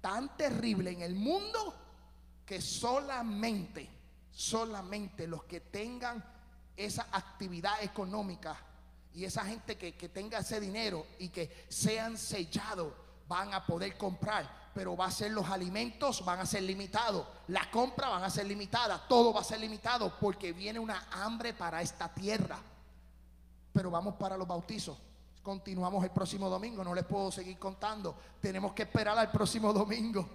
[0.00, 1.80] tan terrible en el mundo
[2.44, 3.88] que solamente,
[4.30, 6.24] solamente los que tengan
[6.76, 8.56] esa actividad económica
[9.14, 12.92] y esa gente que, que tenga ese dinero y que sean sellados
[13.28, 14.64] van a poder comprar.
[14.74, 17.26] Pero va a ser los alimentos, van a ser limitados.
[17.48, 19.06] La compra van a ser limitada.
[19.08, 22.58] Todo va a ser limitado porque viene una hambre para esta tierra.
[23.72, 24.98] Pero vamos para los bautizos.
[25.44, 28.16] Continuamos el próximo domingo, no les puedo seguir contando.
[28.40, 30.26] Tenemos que esperar al próximo domingo,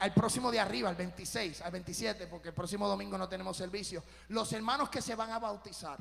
[0.00, 4.02] al, próximo de arriba, al 26, al 27, porque el próximo domingo no tenemos servicio.
[4.28, 5.98] Los hermanos que se van a bautizar.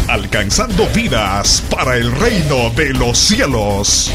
[0.08, 4.10] Alcanzando vidas para el reino de los cielos.